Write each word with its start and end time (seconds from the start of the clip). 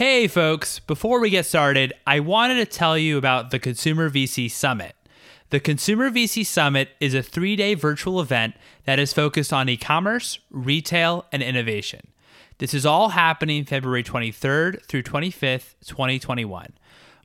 Hey, 0.00 0.28
folks, 0.28 0.78
before 0.78 1.20
we 1.20 1.28
get 1.28 1.44
started, 1.44 1.92
I 2.06 2.20
wanted 2.20 2.54
to 2.54 2.64
tell 2.64 2.96
you 2.96 3.18
about 3.18 3.50
the 3.50 3.58
Consumer 3.58 4.08
VC 4.08 4.50
Summit. 4.50 4.96
The 5.50 5.60
Consumer 5.60 6.10
VC 6.10 6.46
Summit 6.46 6.88
is 7.00 7.12
a 7.12 7.22
three 7.22 7.54
day 7.54 7.74
virtual 7.74 8.18
event 8.18 8.54
that 8.84 8.98
is 8.98 9.12
focused 9.12 9.52
on 9.52 9.68
e 9.68 9.76
commerce, 9.76 10.38
retail, 10.50 11.26
and 11.32 11.42
innovation. 11.42 12.06
This 12.56 12.72
is 12.72 12.86
all 12.86 13.10
happening 13.10 13.66
February 13.66 14.02
23rd 14.02 14.86
through 14.86 15.02
25th, 15.02 15.74
2021. 15.86 16.72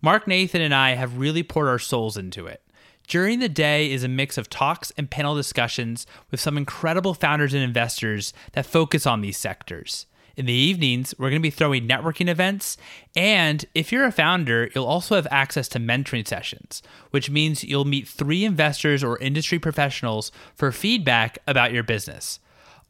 Mark 0.02 0.28
Nathan 0.28 0.60
and 0.60 0.76
I 0.76 0.96
have 0.96 1.18
really 1.18 1.44
poured 1.44 1.70
our 1.70 1.80
souls 1.80 2.18
into 2.18 2.46
it. 2.46 2.62
During 3.08 3.40
the 3.40 3.48
day 3.48 3.90
is 3.90 4.04
a 4.04 4.10
mix 4.10 4.38
of 4.38 4.50
talks 4.50 4.92
and 4.98 5.10
panel 5.10 5.34
discussions 5.34 6.06
with 6.30 6.42
some 6.42 6.58
incredible 6.58 7.14
founders 7.14 7.54
and 7.54 7.64
investors 7.64 8.34
that 8.52 8.66
focus 8.66 9.08
on 9.08 9.22
these 9.22 9.38
sectors. 9.38 10.08
In 10.38 10.46
the 10.46 10.54
evenings, 10.54 11.16
we're 11.18 11.30
going 11.30 11.42
to 11.42 11.46
be 11.46 11.50
throwing 11.50 11.88
networking 11.88 12.28
events. 12.28 12.78
And 13.16 13.66
if 13.74 13.92
you're 13.92 14.06
a 14.06 14.12
founder, 14.12 14.70
you'll 14.76 14.86
also 14.86 15.16
have 15.16 15.28
access 15.32 15.68
to 15.70 15.80
mentoring 15.80 16.28
sessions, 16.28 16.84
which 17.12 17.30
means 17.30 17.64
you'll 17.64 17.86
meet 17.86 18.08
three 18.08 18.44
investors 18.44 19.04
or 19.04 19.18
industry 19.20 19.60
professionals 19.60 20.32
for 20.54 20.72
feedback 20.72 21.40
about 21.48 21.72
your 21.72 21.84
business. 21.84 22.40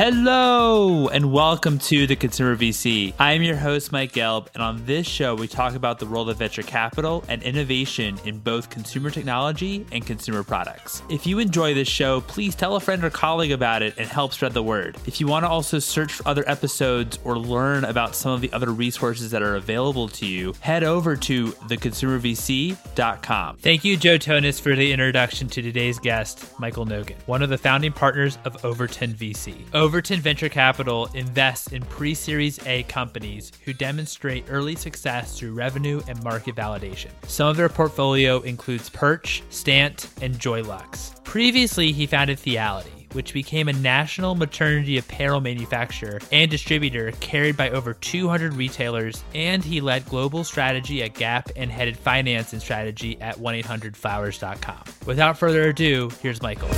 Hello 0.04 1.06
and 1.06 1.32
welcome 1.32 1.78
to 1.78 2.08
the 2.08 2.16
Consumer 2.16 2.56
VC. 2.56 3.14
I 3.20 3.34
am 3.34 3.42
your 3.42 3.54
host, 3.54 3.92
Mike 3.92 4.10
Gelb, 4.10 4.48
and 4.52 4.60
on 4.60 4.84
this 4.84 5.06
show, 5.06 5.36
we 5.36 5.46
talk 5.46 5.76
about 5.76 6.00
the 6.00 6.06
role 6.06 6.28
of 6.28 6.38
venture 6.38 6.64
capital 6.64 7.22
and 7.28 7.40
innovation 7.44 8.18
in 8.24 8.40
both 8.40 8.68
consumer 8.68 9.10
technology 9.10 9.86
and 9.92 10.04
consumer 10.04 10.42
products. 10.42 11.04
If 11.08 11.24
you 11.24 11.38
enjoy 11.38 11.74
this 11.74 11.86
show, 11.86 12.20
please 12.22 12.56
tell 12.56 12.74
a 12.74 12.80
friend 12.80 13.04
or 13.04 13.10
colleague 13.10 13.52
about 13.52 13.82
it 13.82 13.94
and 13.96 14.08
help 14.08 14.34
spread 14.34 14.54
the 14.54 14.62
word. 14.64 14.96
If 15.06 15.20
you 15.20 15.28
want 15.28 15.44
to 15.44 15.48
also 15.48 15.78
search 15.78 16.14
for 16.14 16.26
other 16.26 16.42
episodes 16.48 17.20
or 17.22 17.38
learn 17.38 17.84
about 17.84 18.16
some 18.16 18.32
of 18.32 18.40
the 18.40 18.52
other 18.52 18.72
resources 18.72 19.30
that 19.30 19.40
are 19.40 19.54
available 19.54 20.08
to 20.08 20.26
you, 20.26 20.52
head 20.58 20.82
over 20.82 21.14
to 21.14 21.52
theconsumervc.com. 21.52 23.56
Thank 23.58 23.84
you, 23.84 23.96
Joe 23.96 24.18
Tonnos, 24.18 24.60
for 24.60 24.74
the 24.74 24.92
introduction 24.92 25.46
to 25.46 25.62
today's 25.62 26.00
guest, 26.00 26.58
Michael 26.58 26.86
Nogen, 26.86 27.14
one 27.26 27.44
of 27.44 27.50
the 27.50 27.58
founding 27.58 27.92
partners 27.92 28.36
of 28.44 28.64
Overton 28.64 29.14
VC. 29.14 29.54
Overton 29.92 30.22
Venture 30.22 30.48
Capital 30.48 31.06
invests 31.12 31.70
in 31.70 31.82
pre 31.82 32.14
Series 32.14 32.58
A 32.66 32.82
companies 32.84 33.52
who 33.66 33.74
demonstrate 33.74 34.46
early 34.48 34.74
success 34.74 35.38
through 35.38 35.52
revenue 35.52 36.00
and 36.08 36.24
market 36.24 36.54
validation. 36.54 37.10
Some 37.26 37.48
of 37.48 37.58
their 37.58 37.68
portfolio 37.68 38.40
includes 38.40 38.88
Perch, 38.88 39.42
Stantt, 39.50 40.08
and 40.22 40.36
Joylux. 40.36 41.22
Previously, 41.24 41.92
he 41.92 42.06
founded 42.06 42.38
Theality, 42.38 43.06
which 43.12 43.34
became 43.34 43.68
a 43.68 43.74
national 43.74 44.34
maternity 44.34 44.96
apparel 44.96 45.42
manufacturer 45.42 46.20
and 46.32 46.50
distributor 46.50 47.12
carried 47.20 47.58
by 47.58 47.68
over 47.68 47.92
200 47.92 48.54
retailers, 48.54 49.22
and 49.34 49.62
he 49.62 49.82
led 49.82 50.06
global 50.06 50.42
strategy 50.42 51.02
at 51.02 51.12
Gap 51.12 51.50
and 51.54 51.70
headed 51.70 51.98
finance 51.98 52.54
and 52.54 52.62
strategy 52.62 53.20
at 53.20 53.36
1-800-Flowers.com. 53.36 54.84
Without 55.04 55.36
further 55.36 55.68
ado, 55.68 56.10
here's 56.22 56.40
Michael. 56.40 56.70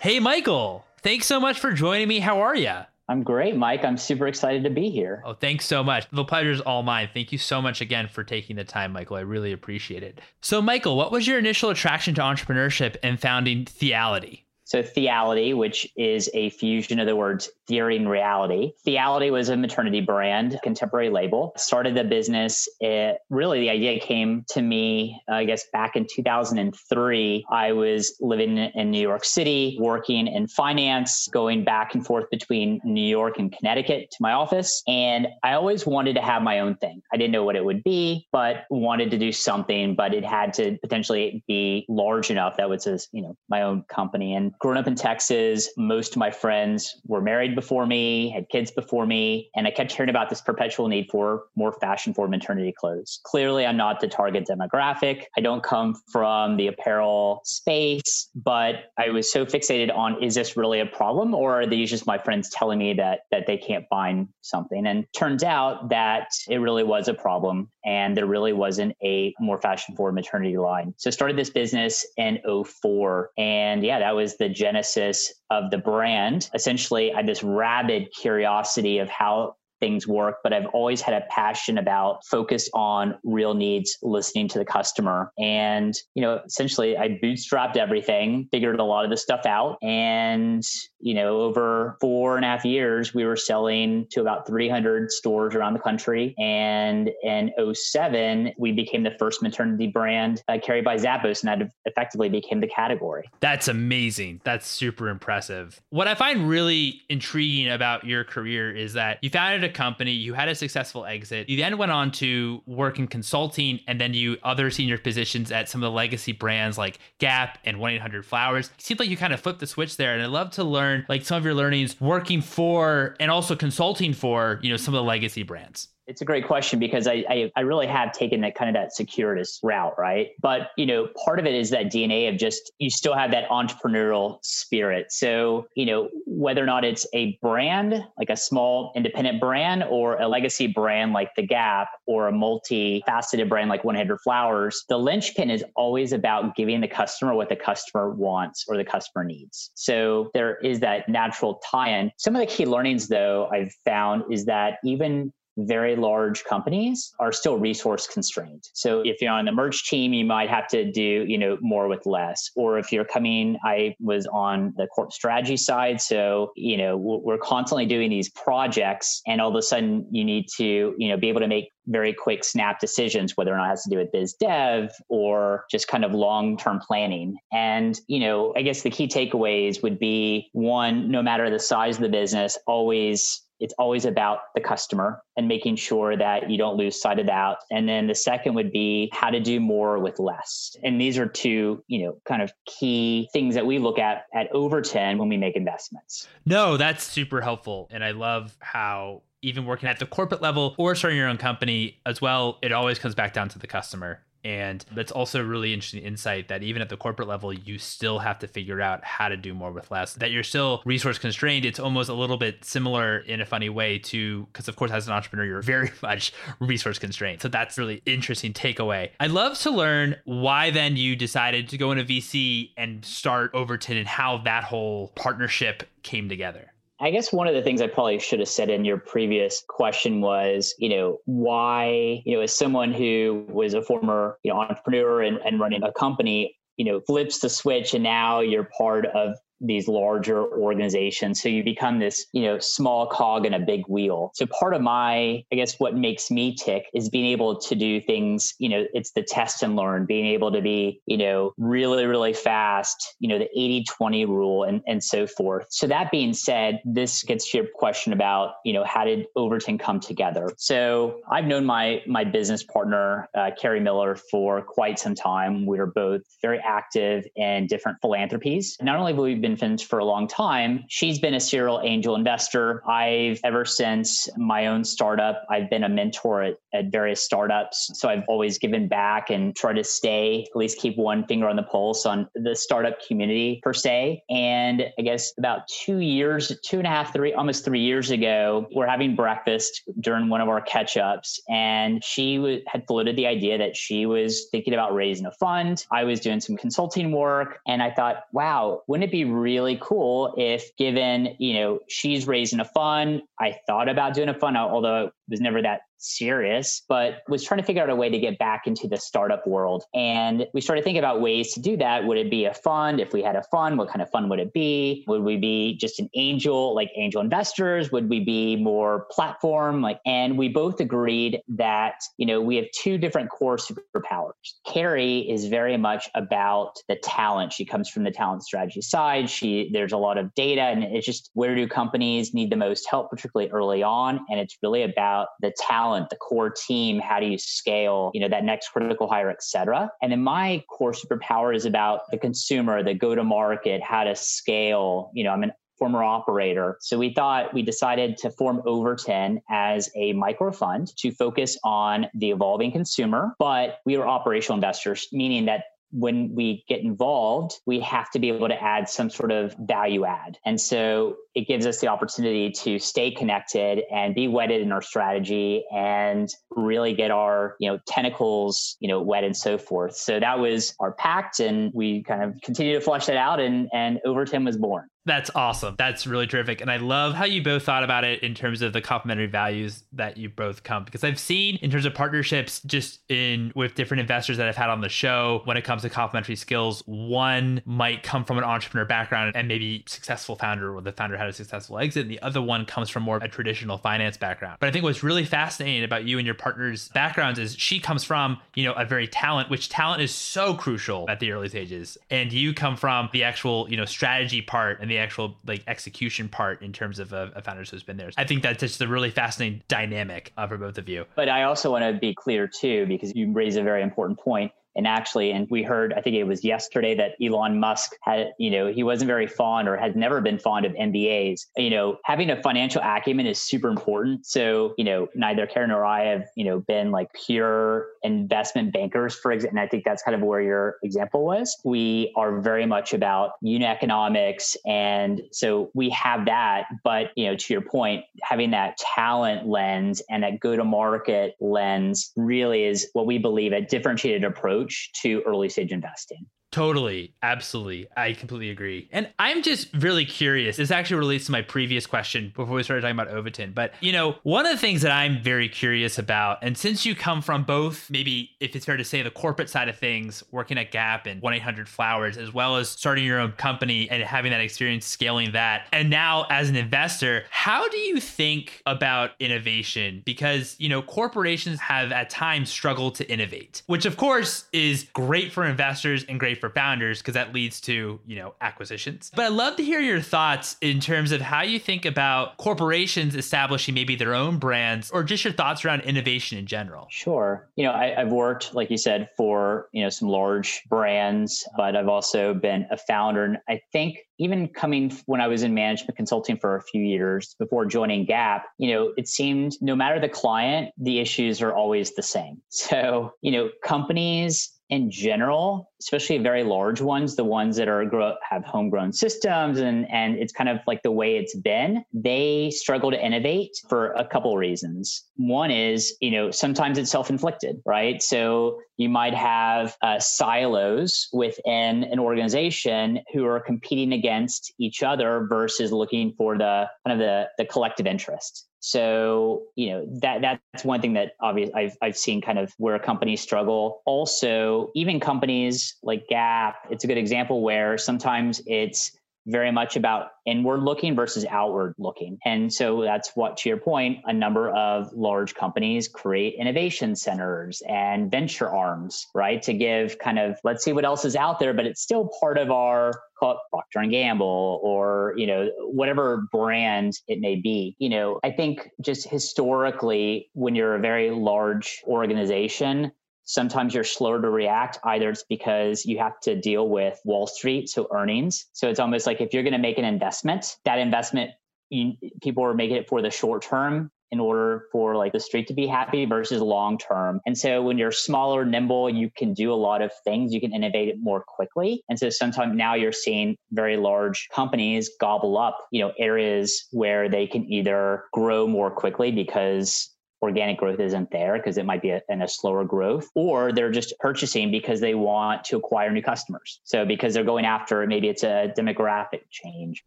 Hey, 0.00 0.20
Michael. 0.20 0.84
Thanks 1.02 1.26
so 1.26 1.40
much 1.40 1.58
for 1.58 1.72
joining 1.72 2.08
me. 2.08 2.18
How 2.18 2.40
are 2.40 2.54
you? 2.54 2.74
I'm 3.08 3.22
great, 3.22 3.56
Mike. 3.56 3.84
I'm 3.84 3.96
super 3.96 4.28
excited 4.28 4.62
to 4.64 4.70
be 4.70 4.88
here. 4.88 5.22
Oh, 5.26 5.32
thanks 5.34 5.66
so 5.66 5.82
much. 5.82 6.06
The 6.12 6.24
pleasure 6.24 6.52
is 6.52 6.60
all 6.60 6.82
mine. 6.82 7.08
Thank 7.12 7.32
you 7.32 7.38
so 7.38 7.60
much 7.60 7.80
again 7.80 8.06
for 8.06 8.22
taking 8.22 8.54
the 8.54 8.64
time, 8.64 8.92
Michael. 8.92 9.16
I 9.16 9.22
really 9.22 9.50
appreciate 9.50 10.02
it. 10.02 10.20
So, 10.40 10.62
Michael, 10.62 10.96
what 10.96 11.10
was 11.10 11.26
your 11.26 11.38
initial 11.38 11.70
attraction 11.70 12.14
to 12.14 12.20
entrepreneurship 12.20 12.96
and 13.02 13.18
founding 13.18 13.64
Theality? 13.64 14.44
So, 14.70 14.84
Theality, 14.84 15.52
which 15.52 15.88
is 15.96 16.30
a 16.32 16.50
fusion 16.50 17.00
of 17.00 17.06
the 17.08 17.16
words 17.16 17.50
theory 17.66 17.96
and 17.96 18.08
reality. 18.08 18.70
Theality 18.84 19.32
was 19.32 19.48
a 19.48 19.56
maternity 19.56 20.00
brand, 20.00 20.60
contemporary 20.62 21.10
label. 21.10 21.52
Started 21.56 21.96
the 21.96 22.04
business. 22.04 22.68
It, 22.78 23.18
really, 23.30 23.58
the 23.58 23.70
idea 23.70 23.98
came 23.98 24.44
to 24.50 24.62
me, 24.62 25.20
uh, 25.28 25.34
I 25.34 25.44
guess, 25.44 25.64
back 25.72 25.96
in 25.96 26.06
2003. 26.08 27.44
I 27.50 27.72
was 27.72 28.16
living 28.20 28.58
in 28.58 28.92
New 28.92 29.00
York 29.00 29.24
City, 29.24 29.76
working 29.80 30.28
in 30.28 30.46
finance, 30.46 31.28
going 31.32 31.64
back 31.64 31.96
and 31.96 32.06
forth 32.06 32.30
between 32.30 32.80
New 32.84 33.08
York 33.08 33.40
and 33.40 33.50
Connecticut 33.50 34.12
to 34.12 34.18
my 34.20 34.34
office. 34.34 34.84
And 34.86 35.26
I 35.42 35.54
always 35.54 35.84
wanted 35.84 36.14
to 36.14 36.22
have 36.22 36.42
my 36.42 36.60
own 36.60 36.76
thing. 36.76 37.02
I 37.12 37.16
didn't 37.16 37.32
know 37.32 37.42
what 37.42 37.56
it 37.56 37.64
would 37.64 37.82
be, 37.82 38.28
but 38.30 38.66
wanted 38.70 39.10
to 39.10 39.18
do 39.18 39.32
something, 39.32 39.96
but 39.96 40.14
it 40.14 40.24
had 40.24 40.52
to 40.54 40.78
potentially 40.80 41.42
be 41.48 41.86
large 41.88 42.30
enough 42.30 42.56
that 42.58 42.68
was, 42.68 42.86
you 43.10 43.22
know, 43.22 43.36
my 43.48 43.62
own 43.62 43.82
company. 43.88 44.34
And 44.34 44.52
growing 44.60 44.76
up 44.76 44.86
in 44.86 44.94
Texas, 44.94 45.70
most 45.78 46.12
of 46.12 46.18
my 46.18 46.30
friends 46.30 47.00
were 47.06 47.22
married 47.22 47.54
before 47.54 47.86
me, 47.86 48.30
had 48.30 48.48
kids 48.50 48.70
before 48.70 49.06
me, 49.06 49.50
and 49.56 49.66
I 49.66 49.70
kept 49.70 49.90
hearing 49.90 50.10
about 50.10 50.28
this 50.28 50.42
perpetual 50.42 50.86
need 50.86 51.08
for 51.10 51.44
more 51.56 51.72
fashion 51.80 52.12
for 52.12 52.28
maternity 52.28 52.74
clothes. 52.78 53.20
Clearly, 53.24 53.64
I'm 53.64 53.78
not 53.78 54.00
the 54.00 54.08
target 54.08 54.46
demographic. 54.46 55.24
I 55.36 55.40
don't 55.40 55.62
come 55.62 55.94
from 56.12 56.58
the 56.58 56.66
apparel 56.66 57.40
space, 57.44 58.28
but 58.34 58.74
I 58.98 59.08
was 59.08 59.32
so 59.32 59.46
fixated 59.46 59.94
on 59.96 60.22
is 60.22 60.34
this 60.34 60.56
really 60.58 60.80
a 60.80 60.86
problem 60.86 61.34
or 61.34 61.62
are 61.62 61.66
these 61.66 61.88
just 61.88 62.06
my 62.06 62.18
friends 62.18 62.50
telling 62.50 62.78
me 62.78 62.92
that 62.94 63.20
that 63.30 63.46
they 63.46 63.56
can't 63.56 63.86
find 63.88 64.28
something? 64.42 64.86
And 64.86 65.06
turns 65.16 65.42
out 65.42 65.88
that 65.88 66.28
it 66.48 66.58
really 66.58 66.84
was 66.84 67.08
a 67.08 67.14
problem 67.14 67.70
and 67.84 68.14
there 68.14 68.26
really 68.26 68.52
wasn't 68.52 68.94
a 69.02 69.32
more 69.40 69.58
fashion 69.58 69.96
forward 69.96 70.14
maternity 70.14 70.58
line. 70.58 70.92
So 70.98 71.08
I 71.08 71.12
started 71.12 71.38
this 71.38 71.48
business 71.48 72.06
in 72.18 72.40
04 72.44 73.30
and 73.38 73.82
yeah, 73.82 74.00
that 74.00 74.14
was 74.14 74.36
the 74.36 74.49
genesis 74.54 75.32
of 75.50 75.70
the 75.70 75.78
brand. 75.78 76.50
Essentially, 76.54 77.12
I 77.12 77.16
had 77.16 77.26
this 77.26 77.42
rabid 77.42 78.08
curiosity 78.14 78.98
of 78.98 79.08
how 79.08 79.56
things 79.80 80.06
work, 80.06 80.36
but 80.42 80.52
I've 80.52 80.66
always 80.66 81.00
had 81.00 81.14
a 81.14 81.26
passion 81.30 81.78
about 81.78 82.24
focus 82.26 82.68
on 82.74 83.16
real 83.24 83.54
needs, 83.54 83.96
listening 84.02 84.48
to 84.48 84.58
the 84.58 84.64
customer. 84.64 85.32
And, 85.38 85.94
you 86.14 86.22
know, 86.22 86.40
essentially 86.46 86.96
I 86.96 87.18
bootstrapped 87.22 87.76
everything, 87.76 88.48
figured 88.52 88.78
a 88.78 88.84
lot 88.84 89.04
of 89.04 89.10
this 89.10 89.22
stuff 89.22 89.46
out. 89.46 89.78
And, 89.82 90.62
you 91.00 91.14
know, 91.14 91.40
over 91.40 91.96
four 92.00 92.36
and 92.36 92.44
a 92.44 92.48
half 92.48 92.64
years, 92.64 93.14
we 93.14 93.24
were 93.24 93.36
selling 93.36 94.06
to 94.10 94.20
about 94.20 94.46
300 94.46 95.10
stores 95.10 95.54
around 95.54 95.74
the 95.74 95.80
country. 95.80 96.34
And 96.38 97.10
in 97.22 97.50
07, 97.72 98.52
we 98.58 98.72
became 98.72 99.02
the 99.02 99.14
first 99.18 99.42
maternity 99.42 99.86
brand 99.86 100.42
uh, 100.48 100.58
carried 100.62 100.84
by 100.84 100.96
Zappos, 100.96 101.42
and 101.42 101.60
that 101.62 101.70
effectively 101.84 102.28
became 102.28 102.60
the 102.60 102.68
category. 102.68 103.28
That's 103.40 103.68
amazing. 103.68 104.40
That's 104.44 104.66
super 104.66 105.08
impressive. 105.08 105.80
What 105.90 106.08
I 106.08 106.14
find 106.14 106.48
really 106.48 107.02
intriguing 107.08 107.70
about 107.70 108.04
your 108.04 108.24
career 108.24 108.74
is 108.74 108.94
that 108.94 109.18
you 109.22 109.30
founded 109.30 109.64
a 109.64 109.69
company, 109.70 110.12
you 110.12 110.34
had 110.34 110.48
a 110.48 110.54
successful 110.54 111.04
exit. 111.06 111.48
You 111.48 111.56
then 111.56 111.78
went 111.78 111.92
on 111.92 112.10
to 112.12 112.62
work 112.66 112.98
in 112.98 113.06
consulting 113.06 113.80
and 113.86 114.00
then 114.00 114.14
you 114.14 114.36
other 114.42 114.70
senior 114.70 114.98
positions 114.98 115.50
at 115.52 115.68
some 115.68 115.82
of 115.82 115.90
the 115.90 115.96
legacy 115.96 116.32
brands 116.32 116.76
like 116.76 116.98
Gap 117.18 117.58
and 117.64 117.78
1-800-Flowers. 117.78 118.66
It 118.68 118.80
seems 118.80 119.00
like 119.00 119.08
you 119.08 119.16
kind 119.16 119.32
of 119.32 119.40
flipped 119.40 119.60
the 119.60 119.66
switch 119.66 119.96
there. 119.96 120.14
And 120.14 120.22
I'd 120.22 120.30
love 120.30 120.50
to 120.52 120.64
learn 120.64 121.06
like 121.08 121.24
some 121.24 121.38
of 121.38 121.44
your 121.44 121.54
learnings 121.54 122.00
working 122.00 122.40
for 122.40 123.16
and 123.20 123.30
also 123.30 123.56
consulting 123.56 124.12
for, 124.12 124.58
you 124.62 124.70
know, 124.70 124.76
some 124.76 124.94
of 124.94 124.98
the 124.98 125.04
legacy 125.04 125.42
brands. 125.42 125.88
It's 126.10 126.20
a 126.22 126.24
great 126.24 126.44
question 126.44 126.80
because 126.80 127.06
I, 127.06 127.24
I, 127.30 127.52
I 127.54 127.60
really 127.60 127.86
have 127.86 128.10
taken 128.10 128.40
that 128.40 128.56
kind 128.56 128.68
of 128.68 128.74
that 128.74 128.94
circuitous 128.96 129.60
route, 129.62 129.94
right? 129.96 130.30
But 130.42 130.72
you 130.76 130.84
know, 130.84 131.08
part 131.24 131.38
of 131.38 131.46
it 131.46 131.54
is 131.54 131.70
that 131.70 131.86
DNA 131.86 132.28
of 132.28 132.36
just 132.36 132.72
you 132.78 132.90
still 132.90 133.14
have 133.14 133.30
that 133.30 133.48
entrepreneurial 133.48 134.44
spirit. 134.44 135.12
So 135.12 135.68
you 135.76 135.86
know, 135.86 136.08
whether 136.26 136.60
or 136.62 136.66
not 136.66 136.84
it's 136.84 137.06
a 137.14 137.38
brand 137.40 138.04
like 138.18 138.28
a 138.28 138.36
small 138.36 138.92
independent 138.96 139.40
brand 139.40 139.84
or 139.84 140.16
a 140.16 140.26
legacy 140.26 140.66
brand 140.66 141.12
like 141.12 141.30
The 141.36 141.46
Gap 141.46 141.88
or 142.06 142.26
a 142.26 142.32
multi-faceted 142.32 143.48
brand 143.48 143.70
like 143.70 143.84
1-800-Flowers, 143.84 144.84
the 144.88 144.98
linchpin 144.98 145.48
is 145.48 145.64
always 145.76 146.12
about 146.12 146.56
giving 146.56 146.80
the 146.80 146.88
customer 146.88 147.34
what 147.34 147.48
the 147.48 147.56
customer 147.56 148.10
wants 148.10 148.64
or 148.68 148.76
the 148.76 148.84
customer 148.84 149.24
needs. 149.24 149.70
So 149.74 150.30
there 150.34 150.56
is 150.56 150.80
that 150.80 151.08
natural 151.08 151.62
tie-in. 151.70 152.10
Some 152.16 152.34
of 152.34 152.40
the 152.40 152.46
key 152.46 152.66
learnings, 152.66 153.06
though, 153.06 153.48
I've 153.52 153.72
found 153.84 154.24
is 154.32 154.44
that 154.46 154.78
even 154.84 155.32
very 155.56 155.96
large 155.96 156.44
companies 156.44 157.12
are 157.20 157.32
still 157.32 157.58
resource 157.58 158.06
constrained. 158.06 158.64
So 158.74 159.02
if 159.04 159.20
you're 159.20 159.32
on 159.32 159.44
the 159.44 159.52
merge 159.52 159.84
team, 159.84 160.12
you 160.12 160.24
might 160.24 160.48
have 160.48 160.68
to 160.68 160.90
do, 160.90 161.24
you 161.26 161.38
know, 161.38 161.58
more 161.60 161.88
with 161.88 162.06
less. 162.06 162.50
Or 162.56 162.78
if 162.78 162.92
you're 162.92 163.04
coming, 163.04 163.58
I 163.64 163.94
was 164.00 164.26
on 164.26 164.72
the 164.76 164.86
corp 164.86 165.12
strategy 165.12 165.56
side. 165.56 166.00
So, 166.00 166.52
you 166.56 166.76
know, 166.76 166.96
we're 166.96 167.38
constantly 167.38 167.86
doing 167.86 168.10
these 168.10 168.30
projects 168.30 169.20
and 169.26 169.40
all 169.40 169.50
of 169.50 169.56
a 169.56 169.62
sudden 169.62 170.06
you 170.10 170.24
need 170.24 170.46
to, 170.56 170.94
you 170.96 171.08
know, 171.08 171.16
be 171.16 171.28
able 171.28 171.40
to 171.40 171.48
make 171.48 171.70
very 171.86 172.12
quick 172.14 172.44
snap 172.44 172.78
decisions, 172.78 173.36
whether 173.36 173.52
or 173.52 173.56
not 173.56 173.66
it 173.66 173.70
has 173.70 173.82
to 173.82 173.90
do 173.90 173.96
with 173.96 174.12
biz 174.12 174.34
dev 174.34 174.90
or 175.08 175.64
just 175.70 175.88
kind 175.88 176.04
of 176.04 176.12
long 176.12 176.56
term 176.56 176.78
planning. 176.78 177.36
And, 177.52 177.98
you 178.06 178.20
know, 178.20 178.52
I 178.56 178.62
guess 178.62 178.82
the 178.82 178.90
key 178.90 179.08
takeaways 179.08 179.82
would 179.82 179.98
be 179.98 180.50
one, 180.52 181.10
no 181.10 181.22
matter 181.22 181.50
the 181.50 181.58
size 181.58 181.96
of 181.96 182.02
the 182.02 182.08
business, 182.08 182.56
always 182.66 183.42
it's 183.60 183.74
always 183.78 184.04
about 184.04 184.40
the 184.54 184.60
customer 184.60 185.22
and 185.36 185.46
making 185.46 185.76
sure 185.76 186.16
that 186.16 186.50
you 186.50 186.58
don't 186.58 186.76
lose 186.76 187.00
sight 187.00 187.18
of 187.18 187.26
that. 187.26 187.58
And 187.70 187.88
then 187.88 188.06
the 188.06 188.14
second 188.14 188.54
would 188.54 188.72
be 188.72 189.10
how 189.12 189.30
to 189.30 189.40
do 189.40 189.60
more 189.60 189.98
with 189.98 190.18
less. 190.18 190.76
And 190.82 191.00
these 191.00 191.18
are 191.18 191.26
two, 191.26 191.84
you 191.86 192.04
know, 192.04 192.20
kind 192.24 192.42
of 192.42 192.52
key 192.66 193.28
things 193.32 193.54
that 193.54 193.66
we 193.66 193.78
look 193.78 193.98
at 193.98 194.24
at 194.34 194.50
Overton 194.52 195.18
when 195.18 195.28
we 195.28 195.36
make 195.36 195.56
investments. 195.56 196.26
No, 196.46 196.76
that's 196.76 197.04
super 197.04 197.40
helpful. 197.40 197.88
And 197.90 198.02
I 198.02 198.12
love 198.12 198.56
how 198.60 199.22
even 199.42 199.64
working 199.64 199.88
at 199.88 199.98
the 199.98 200.06
corporate 200.06 200.42
level 200.42 200.74
or 200.78 200.94
starting 200.94 201.18
your 201.18 201.28
own 201.28 201.38
company 201.38 201.98
as 202.04 202.20
well, 202.20 202.58
it 202.62 202.72
always 202.72 202.98
comes 202.98 203.14
back 203.14 203.32
down 203.32 203.48
to 203.50 203.58
the 203.58 203.66
customer 203.66 204.20
and 204.44 204.84
that's 204.92 205.12
also 205.12 205.42
really 205.42 205.74
interesting 205.74 206.02
insight 206.02 206.48
that 206.48 206.62
even 206.62 206.80
at 206.80 206.88
the 206.88 206.96
corporate 206.96 207.28
level, 207.28 207.52
you 207.52 207.78
still 207.78 208.18
have 208.18 208.38
to 208.38 208.48
figure 208.48 208.80
out 208.80 209.04
how 209.04 209.28
to 209.28 209.36
do 209.36 209.52
more 209.52 209.70
with 209.70 209.90
less. 209.90 210.14
That 210.14 210.30
you're 210.30 210.42
still 210.42 210.82
resource 210.84 211.18
constrained. 211.18 211.66
It's 211.66 211.78
almost 211.78 212.08
a 212.08 212.14
little 212.14 212.38
bit 212.38 212.64
similar 212.64 213.18
in 213.18 213.40
a 213.40 213.46
funny 213.46 213.68
way 213.68 213.98
to, 213.98 214.46
because 214.46 214.68
of 214.68 214.76
course, 214.76 214.90
as 214.90 215.06
an 215.06 215.12
entrepreneur, 215.12 215.44
you're 215.44 215.62
very 215.70 215.90
much 216.02 216.32
resource 216.58 216.98
constrained. 216.98 217.42
So 217.42 217.48
that's 217.48 217.76
really 217.76 218.02
interesting 218.06 218.52
takeaway. 218.52 219.10
I'd 219.20 219.30
love 219.30 219.58
to 219.58 219.70
learn 219.70 220.16
why 220.24 220.70
then 220.70 220.96
you 220.96 221.16
decided 221.16 221.68
to 221.68 221.78
go 221.78 221.92
into 221.92 222.04
VC 222.04 222.70
and 222.76 223.04
start 223.04 223.50
Overton 223.54 223.96
and 223.96 224.08
how 224.08 224.38
that 224.38 224.64
whole 224.64 225.08
partnership 225.16 225.82
came 226.02 226.28
together. 226.28 226.72
I 227.02 227.10
guess 227.10 227.32
one 227.32 227.48
of 227.48 227.54
the 227.54 227.62
things 227.62 227.80
I 227.80 227.86
probably 227.86 228.18
should 228.18 228.40
have 228.40 228.48
said 228.48 228.68
in 228.68 228.84
your 228.84 228.98
previous 228.98 229.64
question 229.66 230.20
was, 230.20 230.74
you 230.78 230.90
know, 230.90 231.18
why, 231.24 232.22
you 232.26 232.36
know, 232.36 232.42
as 232.42 232.54
someone 232.54 232.92
who 232.92 233.46
was 233.48 233.72
a 233.72 233.80
former, 233.80 234.38
you 234.42 234.52
know, 234.52 234.60
entrepreneur 234.60 235.22
and, 235.22 235.38
and 235.38 235.58
running 235.58 235.82
a 235.82 235.92
company, 235.92 236.58
you 236.76 236.84
know, 236.84 237.00
flips 237.00 237.38
the 237.38 237.48
switch 237.48 237.94
and 237.94 238.04
now 238.04 238.40
you're 238.40 238.68
part 238.76 239.06
of 239.06 239.34
these 239.60 239.88
larger 239.88 240.46
organizations. 240.46 241.42
So 241.42 241.48
you 241.48 241.62
become 241.62 241.98
this, 241.98 242.26
you 242.32 242.42
know, 242.42 242.58
small 242.58 243.06
cog 243.06 243.46
in 243.46 243.54
a 243.54 243.60
big 243.60 243.86
wheel. 243.88 244.32
So 244.34 244.46
part 244.46 244.74
of 244.74 244.82
my, 244.82 245.44
I 245.52 245.54
guess 245.54 245.78
what 245.78 245.94
makes 245.94 246.30
me 246.30 246.54
tick 246.54 246.86
is 246.94 247.08
being 247.08 247.26
able 247.26 247.60
to 247.60 247.74
do 247.74 248.00
things, 248.00 248.54
you 248.58 248.68
know, 248.68 248.84
it's 248.94 249.12
the 249.12 249.22
test 249.22 249.62
and 249.62 249.76
learn, 249.76 250.06
being 250.06 250.26
able 250.26 250.52
to 250.52 250.60
be, 250.60 251.00
you 251.06 251.16
know, 251.16 251.52
really, 251.58 252.06
really 252.06 252.32
fast, 252.32 253.16
you 253.20 253.28
know, 253.28 253.38
the 253.38 253.48
80 253.52 253.84
20 253.84 254.24
rule 254.26 254.64
and, 254.64 254.82
and 254.86 255.02
so 255.02 255.26
forth. 255.26 255.66
So 255.70 255.86
that 255.86 256.10
being 256.10 256.32
said, 256.32 256.80
this 256.84 257.22
gets 257.22 257.50
to 257.50 257.58
your 257.58 257.66
question 257.74 258.12
about, 258.12 258.54
you 258.64 258.72
know, 258.72 258.84
how 258.84 259.04
did 259.04 259.26
Overton 259.36 259.78
come 259.78 260.00
together? 260.00 260.50
So 260.56 261.20
I've 261.30 261.44
known 261.44 261.64
my 261.64 262.02
my 262.06 262.24
business 262.24 262.62
partner, 262.62 263.28
uh, 263.34 263.50
Carrie 263.60 263.80
Miller, 263.80 264.16
for 264.16 264.62
quite 264.62 264.98
some 264.98 265.14
time. 265.14 265.66
We 265.66 265.78
are 265.78 265.86
both 265.86 266.22
very 266.42 266.58
active 266.58 267.24
in 267.36 267.66
different 267.66 267.98
philanthropies. 268.00 268.76
Not 268.80 268.96
only 268.96 269.12
have 269.12 269.20
we 269.20 269.34
been 269.34 269.49
infants 269.50 269.82
for 269.82 269.98
a 269.98 270.04
long 270.04 270.28
time. 270.28 270.84
She's 270.88 271.18
been 271.18 271.34
a 271.34 271.40
serial 271.40 271.80
angel 271.84 272.14
investor. 272.14 272.82
I've 272.88 273.40
ever 273.44 273.64
since 273.64 274.28
my 274.36 274.66
own 274.66 274.84
startup, 274.84 275.44
I've 275.50 275.68
been 275.68 275.84
a 275.84 275.88
mentor 275.88 276.42
at, 276.42 276.54
at 276.72 276.84
various 276.92 277.22
startups. 277.22 277.90
So 277.94 278.08
I've 278.08 278.24
always 278.28 278.58
given 278.58 278.88
back 278.88 279.30
and 279.30 279.54
try 279.56 279.72
to 279.72 279.84
stay, 279.84 280.46
at 280.50 280.56
least 280.56 280.78
keep 280.78 280.96
one 280.96 281.26
finger 281.26 281.48
on 281.48 281.56
the 281.56 281.62
pulse 281.62 282.06
on 282.06 282.28
the 282.34 282.54
startup 282.54 282.96
community 283.06 283.60
per 283.62 283.72
se. 283.72 284.22
And 284.30 284.84
I 284.98 285.02
guess 285.02 285.32
about 285.38 285.60
two 285.68 285.98
years, 285.98 286.52
two 286.64 286.78
and 286.78 286.86
a 286.86 286.90
half, 286.90 287.12
three, 287.12 287.32
almost 287.32 287.64
three 287.64 287.80
years 287.80 288.10
ago, 288.10 288.66
we're 288.74 288.86
having 288.86 289.16
breakfast 289.16 289.82
during 290.00 290.28
one 290.28 290.40
of 290.40 290.48
our 290.48 290.60
catch 290.60 290.96
ups. 290.96 291.40
And 291.48 292.02
she 292.04 292.36
w- 292.36 292.62
had 292.66 292.86
floated 292.86 293.16
the 293.16 293.26
idea 293.26 293.58
that 293.58 293.76
she 293.76 294.06
was 294.06 294.46
thinking 294.50 294.74
about 294.74 294.94
raising 294.94 295.26
a 295.26 295.32
fund. 295.32 295.84
I 295.90 296.04
was 296.04 296.20
doing 296.20 296.40
some 296.40 296.56
consulting 296.56 297.12
work. 297.12 297.58
And 297.66 297.82
I 297.82 297.90
thought, 297.90 298.24
wow, 298.32 298.82
wouldn't 298.86 299.08
it 299.08 299.12
be 299.12 299.24
really 299.40 299.78
cool 299.80 300.34
if 300.36 300.74
given, 300.76 301.34
you 301.38 301.54
know, 301.54 301.80
she's 301.88 302.26
raising 302.26 302.60
a 302.60 302.64
fund. 302.64 303.22
I 303.38 303.56
thought 303.66 303.88
about 303.88 304.14
doing 304.14 304.28
a 304.28 304.38
fund, 304.38 304.56
although 304.56 305.06
it 305.06 305.12
was 305.28 305.40
never 305.40 305.62
that 305.62 305.80
serious, 306.00 306.82
but 306.88 307.22
was 307.28 307.44
trying 307.44 307.60
to 307.60 307.64
figure 307.64 307.82
out 307.82 307.90
a 307.90 307.94
way 307.94 308.08
to 308.08 308.18
get 308.18 308.38
back 308.38 308.66
into 308.66 308.88
the 308.88 308.96
startup 308.96 309.46
world. 309.46 309.84
And 309.94 310.46
we 310.54 310.60
started 310.60 310.82
thinking 310.82 310.98
about 310.98 311.20
ways 311.20 311.52
to 311.54 311.60
do 311.60 311.76
that. 311.76 312.04
Would 312.04 312.18
it 312.18 312.30
be 312.30 312.46
a 312.46 312.54
fund? 312.54 313.00
If 313.00 313.12
we 313.12 313.22
had 313.22 313.36
a 313.36 313.42
fund, 313.50 313.78
what 313.78 313.88
kind 313.88 314.02
of 314.02 314.10
fund 314.10 314.30
would 314.30 314.40
it 314.40 314.52
be? 314.52 315.04
Would 315.06 315.22
we 315.22 315.36
be 315.36 315.76
just 315.78 316.00
an 316.00 316.08
angel, 316.14 316.74
like 316.74 316.90
angel 316.96 317.20
investors? 317.20 317.92
Would 317.92 318.08
we 318.08 318.20
be 318.20 318.56
more 318.56 319.06
platform? 319.10 319.82
Like, 319.82 320.00
and 320.06 320.38
we 320.38 320.48
both 320.48 320.80
agreed 320.80 321.40
that, 321.48 321.94
you 322.16 322.26
know, 322.26 322.40
we 322.40 322.56
have 322.56 322.66
two 322.74 322.98
different 322.98 323.30
core 323.30 323.58
superpowers. 323.58 324.32
Carrie 324.66 325.20
is 325.30 325.46
very 325.46 325.76
much 325.76 326.08
about 326.14 326.76
the 326.88 326.96
talent. 326.96 327.52
She 327.52 327.64
comes 327.64 327.88
from 327.88 328.04
the 328.04 328.10
talent 328.10 328.42
strategy 328.42 328.80
side. 328.80 329.28
She, 329.28 329.70
there's 329.72 329.92
a 329.92 329.98
lot 329.98 330.18
of 330.18 330.34
data 330.34 330.62
and 330.62 330.82
it's 330.82 331.06
just 331.06 331.30
where 331.34 331.54
do 331.54 331.66
companies 331.68 332.32
need 332.34 332.50
the 332.50 332.56
most 332.56 332.88
help, 332.88 333.10
particularly 333.10 333.50
early 333.50 333.82
on? 333.82 334.20
And 334.30 334.40
it's 334.40 334.56
really 334.62 334.82
about 334.82 335.28
the 335.40 335.52
talent 335.58 335.89
talent, 335.90 336.10
the 336.10 336.16
core 336.16 336.50
team, 336.50 337.00
how 337.00 337.20
do 337.20 337.26
you 337.26 337.38
scale, 337.38 338.10
you 338.14 338.20
know, 338.20 338.28
that 338.28 338.44
next 338.44 338.68
critical 338.68 339.08
hire, 339.08 339.30
et 339.30 339.42
cetera. 339.42 339.90
And 340.02 340.12
then 340.12 340.22
my 340.22 340.62
core 340.68 340.92
superpower 340.92 341.54
is 341.54 341.64
about 341.64 342.02
the 342.10 342.18
consumer, 342.18 342.82
the 342.82 342.94
go 342.94 343.14
to 343.14 343.24
market, 343.24 343.82
how 343.82 344.04
to 344.04 344.14
scale. 344.14 345.10
You 345.14 345.24
know, 345.24 345.30
I'm 345.30 345.42
an 345.42 345.52
former 345.78 346.02
operator. 346.02 346.76
So 346.80 346.98
we 346.98 347.14
thought 347.14 347.54
we 347.54 347.62
decided 347.62 348.18
to 348.18 348.30
form 348.30 348.60
Overton 348.66 349.40
as 349.48 349.88
a 349.96 350.12
micro 350.12 350.52
fund 350.52 350.94
to 350.98 351.10
focus 351.10 351.56
on 351.64 352.06
the 352.14 352.30
evolving 352.30 352.70
consumer, 352.70 353.34
but 353.38 353.78
we 353.86 353.96
were 353.96 354.06
operational 354.06 354.56
investors, 354.56 355.08
meaning 355.10 355.46
that 355.46 355.64
when 355.92 356.34
we 356.34 356.64
get 356.68 356.80
involved, 356.80 357.54
we 357.66 357.80
have 357.80 358.10
to 358.10 358.18
be 358.18 358.28
able 358.28 358.48
to 358.48 358.62
add 358.62 358.88
some 358.88 359.10
sort 359.10 359.32
of 359.32 359.54
value 359.58 360.04
add. 360.04 360.38
And 360.44 360.60
so 360.60 361.16
it 361.34 361.46
gives 361.46 361.66
us 361.66 361.80
the 361.80 361.88
opportunity 361.88 362.50
to 362.50 362.78
stay 362.78 363.10
connected 363.10 363.82
and 363.92 364.14
be 364.14 364.28
wedded 364.28 364.60
in 364.60 364.72
our 364.72 364.82
strategy 364.82 365.64
and 365.72 366.28
really 366.50 366.94
get 366.94 367.10
our, 367.10 367.56
you 367.60 367.70
know, 367.70 367.78
tentacles, 367.86 368.76
you 368.80 368.88
know, 368.88 369.00
wet 369.00 369.24
and 369.24 369.36
so 369.36 369.58
forth. 369.58 369.96
So 369.96 370.20
that 370.20 370.38
was 370.38 370.74
our 370.80 370.92
pact 370.92 371.40
and 371.40 371.72
we 371.74 372.02
kind 372.02 372.22
of 372.22 372.34
continue 372.42 372.74
to 372.74 372.80
flesh 372.80 373.06
that 373.06 373.16
out 373.16 373.40
and 373.40 373.68
and 373.72 374.00
Overton 374.04 374.44
was 374.44 374.56
born. 374.56 374.88
That's 375.06 375.30
awesome. 375.34 375.76
That's 375.78 376.06
really 376.06 376.26
terrific. 376.26 376.60
And 376.60 376.70
I 376.70 376.76
love 376.76 377.14
how 377.14 377.24
you 377.24 377.42
both 377.42 377.62
thought 377.62 377.82
about 377.82 378.04
it 378.04 378.22
in 378.22 378.34
terms 378.34 378.60
of 378.60 378.72
the 378.72 378.82
complementary 378.82 379.26
values 379.26 379.82
that 379.92 380.18
you 380.18 380.28
both 380.28 380.62
come 380.62 380.84
because 380.84 381.02
I've 381.02 381.18
seen 381.18 381.56
in 381.56 381.70
terms 381.70 381.86
of 381.86 381.94
partnerships 381.94 382.60
just 382.66 383.00
in 383.10 383.50
with 383.54 383.74
different 383.74 384.02
investors 384.02 384.36
that 384.36 384.46
I've 384.46 384.56
had 384.56 384.68
on 384.68 384.82
the 384.82 384.90
show 384.90 385.40
when 385.46 385.56
it 385.56 385.64
comes 385.64 385.82
to 385.82 385.90
complementary 385.90 386.36
skills, 386.36 386.82
one 386.84 387.62
might 387.64 388.02
come 388.02 388.24
from 388.24 388.36
an 388.36 388.44
entrepreneur 388.44 388.84
background 388.84 389.32
and 389.34 389.48
maybe 389.48 389.84
successful 389.88 390.36
founder 390.36 390.76
or 390.76 390.82
the 390.82 390.92
founder 390.92 391.16
had 391.16 391.28
a 391.28 391.32
successful 391.32 391.78
exit. 391.78 392.02
And 392.02 392.10
the 392.10 392.20
other 392.20 392.42
one 392.42 392.66
comes 392.66 392.90
from 392.90 393.02
more 393.02 393.16
of 393.16 393.22
a 393.22 393.28
traditional 393.28 393.78
finance 393.78 394.18
background. 394.18 394.58
But 394.60 394.68
I 394.68 394.72
think 394.72 394.84
what's 394.84 395.02
really 395.02 395.24
fascinating 395.24 395.82
about 395.82 396.04
you 396.04 396.18
and 396.18 396.26
your 396.26 396.34
partner's 396.34 396.88
backgrounds 396.90 397.38
is 397.38 397.56
she 397.56 397.80
comes 397.80 398.04
from, 398.04 398.38
you 398.54 398.64
know, 398.64 398.72
a 398.74 398.84
very 398.84 399.08
talent, 399.08 399.48
which 399.48 399.70
talent 399.70 400.02
is 400.02 400.14
so 400.14 400.52
crucial 400.54 401.08
at 401.08 401.20
the 401.20 401.32
early 401.32 401.48
stages. 401.48 401.96
And 402.10 402.32
you 402.32 402.52
come 402.52 402.76
from 402.76 403.08
the 403.14 403.24
actual, 403.24 403.66
you 403.70 403.78
know, 403.78 403.86
strategy 403.86 404.42
part 404.42 404.80
and 404.80 404.89
the 404.90 404.98
actual 404.98 405.36
like 405.46 405.62
execution 405.66 406.28
part 406.28 406.62
in 406.62 406.72
terms 406.72 406.98
of 406.98 407.12
a, 407.12 407.32
a 407.34 407.42
founder 407.42 407.64
who's 407.64 407.82
been 407.82 407.96
there. 407.96 408.10
I 408.16 408.24
think 408.24 408.42
that's 408.42 408.60
just 408.60 408.80
a 408.80 408.88
really 408.88 409.10
fascinating 409.10 409.62
dynamic 409.68 410.32
uh, 410.36 410.46
for 410.46 410.56
both 410.56 410.78
of 410.78 410.88
you. 410.88 411.06
But 411.14 411.28
I 411.28 411.44
also 411.44 411.70
want 411.70 411.84
to 411.84 411.98
be 411.98 412.14
clear 412.14 412.48
too, 412.48 412.86
because 412.86 413.14
you 413.14 413.32
raise 413.32 413.56
a 413.56 413.62
very 413.62 413.82
important 413.82 414.18
point. 414.18 414.52
And 414.76 414.86
actually, 414.86 415.32
and 415.32 415.48
we 415.50 415.62
heard, 415.62 415.92
I 415.92 416.00
think 416.00 416.16
it 416.16 416.24
was 416.24 416.44
yesterday 416.44 416.94
that 416.94 417.12
Elon 417.22 417.58
Musk 417.58 417.92
had, 418.02 418.32
you 418.38 418.50
know, 418.50 418.72
he 418.72 418.82
wasn't 418.82 419.08
very 419.08 419.26
fond 419.26 419.68
or 419.68 419.76
had 419.76 419.96
never 419.96 420.20
been 420.20 420.38
fond 420.38 420.64
of 420.64 420.72
MBAs. 420.72 421.46
You 421.56 421.70
know, 421.70 421.98
having 422.04 422.30
a 422.30 422.40
financial 422.42 422.80
acumen 422.82 423.26
is 423.26 423.40
super 423.40 423.68
important. 423.68 424.26
So, 424.26 424.74
you 424.78 424.84
know, 424.84 425.08
neither 425.14 425.46
Karen 425.46 425.70
nor 425.70 425.84
I 425.84 426.04
have, 426.04 426.26
you 426.36 426.44
know, 426.44 426.60
been 426.60 426.90
like 426.90 427.12
pure 427.12 427.88
investment 428.02 428.72
bankers, 428.72 429.14
for 429.14 429.32
example. 429.32 429.58
And 429.58 429.66
I 429.66 429.68
think 429.68 429.84
that's 429.84 430.02
kind 430.02 430.14
of 430.14 430.22
where 430.22 430.40
your 430.40 430.76
example 430.82 431.24
was. 431.24 431.56
We 431.64 432.12
are 432.16 432.40
very 432.40 432.66
much 432.66 432.92
about 432.92 433.32
unit 433.42 433.68
economics. 433.68 434.56
And 434.66 435.22
so 435.32 435.70
we 435.74 435.90
have 435.90 436.26
that. 436.26 436.66
But, 436.84 437.10
you 437.16 437.26
know, 437.26 437.36
to 437.36 437.52
your 437.52 437.62
point, 437.62 438.04
having 438.22 438.52
that 438.52 438.78
talent 438.78 439.48
lens 439.48 440.00
and 440.08 440.22
that 440.22 440.40
go 440.40 440.56
to 440.56 440.64
market 440.64 441.36
lens 441.40 442.12
really 442.16 442.64
is 442.64 442.88
what 442.92 443.06
we 443.06 443.18
believe 443.18 443.52
a 443.52 443.60
differentiated 443.60 444.24
approach 444.24 444.59
approach 444.60 444.90
to 445.02 445.22
early 445.26 445.48
stage 445.48 445.72
investing. 445.72 446.26
Totally. 446.52 447.14
Absolutely. 447.22 447.86
I 447.96 448.12
completely 448.12 448.50
agree. 448.50 448.88
And 448.90 449.08
I'm 449.20 449.42
just 449.42 449.68
really 449.74 450.04
curious. 450.04 450.56
This 450.56 450.72
actually 450.72 450.98
relates 450.98 451.26
to 451.26 451.32
my 451.32 451.42
previous 451.42 451.86
question 451.86 452.32
before 452.34 452.56
we 452.56 452.62
started 452.64 452.82
talking 452.82 452.98
about 452.98 453.08
Overton. 453.08 453.52
But, 453.52 453.72
you 453.80 453.92
know, 453.92 454.16
one 454.24 454.46
of 454.46 454.52
the 454.52 454.58
things 454.58 454.82
that 454.82 454.90
I'm 454.90 455.22
very 455.22 455.48
curious 455.48 455.96
about, 455.96 456.38
and 456.42 456.58
since 456.58 456.84
you 456.84 456.96
come 456.96 457.22
from 457.22 457.44
both, 457.44 457.88
maybe 457.88 458.30
if 458.40 458.56
it's 458.56 458.64
fair 458.64 458.76
to 458.76 458.84
say, 458.84 459.02
the 459.02 459.10
corporate 459.10 459.48
side 459.48 459.68
of 459.68 459.78
things, 459.78 460.24
working 460.32 460.58
at 460.58 460.72
Gap 460.72 461.06
and 461.06 461.22
1 461.22 461.34
800 461.34 461.68
Flowers, 461.68 462.16
as 462.16 462.34
well 462.34 462.56
as 462.56 462.68
starting 462.68 463.04
your 463.04 463.20
own 463.20 463.32
company 463.32 463.88
and 463.88 464.02
having 464.02 464.32
that 464.32 464.40
experience 464.40 464.86
scaling 464.86 465.32
that. 465.32 465.68
And 465.72 465.88
now 465.88 466.26
as 466.30 466.48
an 466.48 466.56
investor, 466.56 467.24
how 467.30 467.68
do 467.68 467.78
you 467.78 468.00
think 468.00 468.60
about 468.66 469.12
innovation? 469.20 470.02
Because, 470.04 470.56
you 470.58 470.68
know, 470.68 470.82
corporations 470.82 471.60
have 471.60 471.92
at 471.92 472.10
times 472.10 472.50
struggled 472.50 472.96
to 472.96 473.08
innovate, 473.08 473.62
which 473.66 473.86
of 473.86 473.96
course 473.96 474.46
is 474.52 474.86
great 474.92 475.30
for 475.30 475.44
investors 475.44 476.04
and 476.08 476.18
great 476.18 476.39
for 476.40 476.50
founders 476.50 476.98
because 476.98 477.14
that 477.14 477.32
leads 477.34 477.60
to, 477.62 478.00
you 478.06 478.16
know, 478.16 478.34
acquisitions. 478.40 479.10
But 479.14 479.26
I'd 479.26 479.32
love 479.32 479.56
to 479.56 479.64
hear 479.64 479.80
your 479.80 480.00
thoughts 480.00 480.56
in 480.60 480.80
terms 480.80 481.12
of 481.12 481.20
how 481.20 481.42
you 481.42 481.58
think 481.58 481.84
about 481.84 482.36
corporations 482.38 483.14
establishing 483.14 483.74
maybe 483.74 483.96
their 483.96 484.14
own 484.14 484.38
brands 484.38 484.90
or 484.90 485.04
just 485.04 485.24
your 485.24 485.32
thoughts 485.32 485.64
around 485.64 485.82
innovation 485.82 486.38
in 486.38 486.46
general. 486.46 486.86
Sure. 486.90 487.48
You 487.56 487.64
know, 487.64 487.72
I, 487.72 488.00
I've 488.00 488.12
worked, 488.12 488.54
like 488.54 488.70
you 488.70 488.78
said, 488.78 489.08
for, 489.16 489.68
you 489.72 489.82
know, 489.82 489.90
some 489.90 490.08
large 490.08 490.62
brands, 490.68 491.44
but 491.56 491.76
I've 491.76 491.88
also 491.88 492.34
been 492.34 492.66
a 492.70 492.76
founder. 492.76 493.24
And 493.24 493.38
I 493.48 493.60
think 493.72 493.98
even 494.18 494.48
coming 494.48 494.92
when 495.06 495.20
I 495.20 495.28
was 495.28 495.42
in 495.42 495.54
management 495.54 495.96
consulting 495.96 496.36
for 496.36 496.56
a 496.56 496.62
few 496.62 496.82
years 496.82 497.34
before 497.38 497.64
joining 497.64 498.04
Gap, 498.04 498.46
you 498.58 498.72
know, 498.72 498.92
it 498.96 499.08
seemed 499.08 499.54
no 499.60 499.74
matter 499.74 499.98
the 499.98 500.08
client, 500.08 500.72
the 500.76 500.98
issues 500.98 501.40
are 501.40 501.54
always 501.54 501.94
the 501.94 502.02
same. 502.02 502.40
So, 502.70 503.14
you 503.20 503.32
know, 503.32 503.48
companies 503.64 504.59
in 504.70 504.90
general, 504.90 505.70
especially 505.80 506.18
very 506.18 506.44
large 506.44 506.80
ones, 506.80 507.16
the 507.16 507.24
ones 507.24 507.56
that 507.56 507.68
are 507.68 507.84
grow, 507.84 508.14
have 508.28 508.44
homegrown 508.44 508.92
systems 508.92 509.58
and 509.58 509.90
and 509.90 510.16
it's 510.16 510.32
kind 510.32 510.48
of 510.48 510.58
like 510.66 510.82
the 510.82 510.92
way 510.92 511.16
it's 511.16 511.36
been, 511.36 511.84
they 511.92 512.50
struggle 512.50 512.90
to 512.90 513.04
innovate 513.04 513.50
for 513.68 513.92
a 513.92 514.06
couple 514.06 514.36
reasons. 514.36 515.04
One 515.16 515.50
is, 515.50 515.96
you 516.00 516.12
know, 516.12 516.30
sometimes 516.30 516.78
it's 516.78 516.90
self-inflicted, 516.90 517.56
right? 517.66 518.00
So 518.02 518.60
you 518.80 518.88
might 518.88 519.12
have 519.12 519.76
uh, 519.82 519.98
silos 520.00 521.08
within 521.12 521.84
an 521.84 521.98
organization 521.98 523.00
who 523.12 523.26
are 523.26 523.38
competing 523.38 523.92
against 523.92 524.54
each 524.58 524.82
other 524.82 525.26
versus 525.28 525.70
looking 525.70 526.14
for 526.16 526.38
the 526.38 526.66
kind 526.86 526.98
of 526.98 526.98
the, 526.98 527.28
the 527.36 527.44
collective 527.44 527.86
interest. 527.86 528.46
So, 528.60 529.42
you 529.54 529.70
know, 529.70 529.86
that 530.00 530.22
that's 530.22 530.64
one 530.64 530.80
thing 530.80 530.94
that 530.94 531.12
obviously 531.20 531.54
I've 531.54 531.76
I've 531.82 531.96
seen 531.96 532.22
kind 532.22 532.38
of 532.38 532.52
where 532.56 532.78
companies 532.78 533.20
struggle. 533.20 533.82
Also, 533.84 534.70
even 534.74 534.98
companies 534.98 535.76
like 535.82 536.06
Gap, 536.08 536.56
it's 536.70 536.84
a 536.84 536.86
good 536.86 536.98
example 536.98 537.42
where 537.42 537.76
sometimes 537.76 538.40
it's 538.46 538.92
very 539.30 539.52
much 539.52 539.76
about 539.76 540.08
inward 540.26 540.62
looking 540.62 540.94
versus 540.94 541.24
outward 541.28 541.74
looking. 541.78 542.18
And 542.24 542.52
so 542.52 542.82
that's 542.82 543.12
what, 543.14 543.38
to 543.38 543.48
your 543.48 543.58
point, 543.58 543.98
a 544.04 544.12
number 544.12 544.50
of 544.50 544.92
large 544.92 545.34
companies 545.34 545.88
create 545.88 546.34
innovation 546.38 546.96
centers 546.96 547.62
and 547.66 548.10
venture 548.10 548.48
arms, 548.48 549.06
right? 549.14 549.42
To 549.42 549.54
give 549.54 549.98
kind 549.98 550.18
of, 550.18 550.38
let's 550.44 550.64
see 550.64 550.72
what 550.72 550.84
else 550.84 551.04
is 551.04 551.16
out 551.16 551.38
there, 551.38 551.54
but 551.54 551.66
it's 551.66 551.80
still 551.80 552.10
part 552.20 552.38
of 552.38 552.50
our 552.50 552.92
Procter 553.20 553.80
and 553.80 553.90
Gamble 553.90 554.60
or, 554.62 555.12
you 555.16 555.26
know, 555.26 555.50
whatever 555.58 556.26
brand 556.32 556.94
it 557.06 557.20
may 557.20 557.36
be. 557.36 557.76
You 557.78 557.90
know, 557.90 558.20
I 558.24 558.30
think 558.30 558.70
just 558.80 559.06
historically, 559.08 560.30
when 560.32 560.54
you're 560.54 560.74
a 560.74 560.80
very 560.80 561.10
large 561.10 561.82
organization, 561.86 562.92
Sometimes 563.30 563.74
you're 563.74 563.84
slower 563.84 564.20
to 564.20 564.28
react. 564.28 564.80
Either 564.82 565.08
it's 565.08 565.22
because 565.22 565.86
you 565.86 565.98
have 565.98 566.18
to 566.20 566.34
deal 566.34 566.68
with 566.68 567.00
Wall 567.04 567.28
Street, 567.28 567.68
so 567.68 567.86
earnings. 567.94 568.46
So 568.54 568.68
it's 568.68 568.80
almost 568.80 569.06
like 569.06 569.20
if 569.20 569.32
you're 569.32 569.44
going 569.44 569.52
to 569.52 569.58
make 569.58 569.78
an 569.78 569.84
investment, 569.84 570.56
that 570.64 570.80
investment, 570.80 571.30
you, 571.68 571.92
people 572.20 572.44
are 572.44 572.54
making 572.54 572.76
it 572.76 572.88
for 572.88 573.00
the 573.00 573.10
short 573.10 573.42
term 573.42 573.92
in 574.10 574.18
order 574.18 574.64
for 574.72 574.96
like 574.96 575.12
the 575.12 575.20
street 575.20 575.46
to 575.46 575.54
be 575.54 575.68
happy 575.68 576.06
versus 576.06 576.42
long 576.42 576.76
term. 576.76 577.20
And 577.24 577.38
so 577.38 577.62
when 577.62 577.78
you're 577.78 577.92
smaller, 577.92 578.44
nimble, 578.44 578.90
you 578.90 579.08
can 579.16 579.32
do 579.32 579.52
a 579.52 579.54
lot 579.54 579.80
of 579.80 579.92
things. 580.02 580.34
You 580.34 580.40
can 580.40 580.52
innovate 580.52 580.88
it 580.88 580.96
more 580.98 581.22
quickly. 581.24 581.84
And 581.88 582.00
so 582.00 582.10
sometimes 582.10 582.56
now 582.56 582.74
you're 582.74 582.90
seeing 582.90 583.36
very 583.52 583.76
large 583.76 584.28
companies 584.34 584.90
gobble 585.00 585.38
up, 585.38 585.56
you 585.70 585.80
know, 585.80 585.92
areas 586.00 586.66
where 586.72 587.08
they 587.08 587.28
can 587.28 587.44
either 587.52 588.06
grow 588.12 588.48
more 588.48 588.72
quickly 588.72 589.12
because 589.12 589.88
organic 590.22 590.58
growth 590.58 590.80
isn't 590.80 591.10
there 591.10 591.36
because 591.36 591.58
it 591.58 591.64
might 591.64 591.82
be 591.82 591.90
a, 591.90 592.02
in 592.08 592.22
a 592.22 592.28
slower 592.28 592.64
growth, 592.64 593.08
or 593.14 593.52
they're 593.52 593.70
just 593.70 593.94
purchasing 593.98 594.50
because 594.50 594.80
they 594.80 594.94
want 594.94 595.44
to 595.44 595.56
acquire 595.56 595.90
new 595.90 596.02
customers. 596.02 596.60
So 596.64 596.84
because 596.84 597.14
they're 597.14 597.24
going 597.24 597.44
after 597.44 597.86
maybe 597.86 598.08
it's 598.08 598.22
a 598.22 598.52
demographic 598.56 599.22
change. 599.30 599.82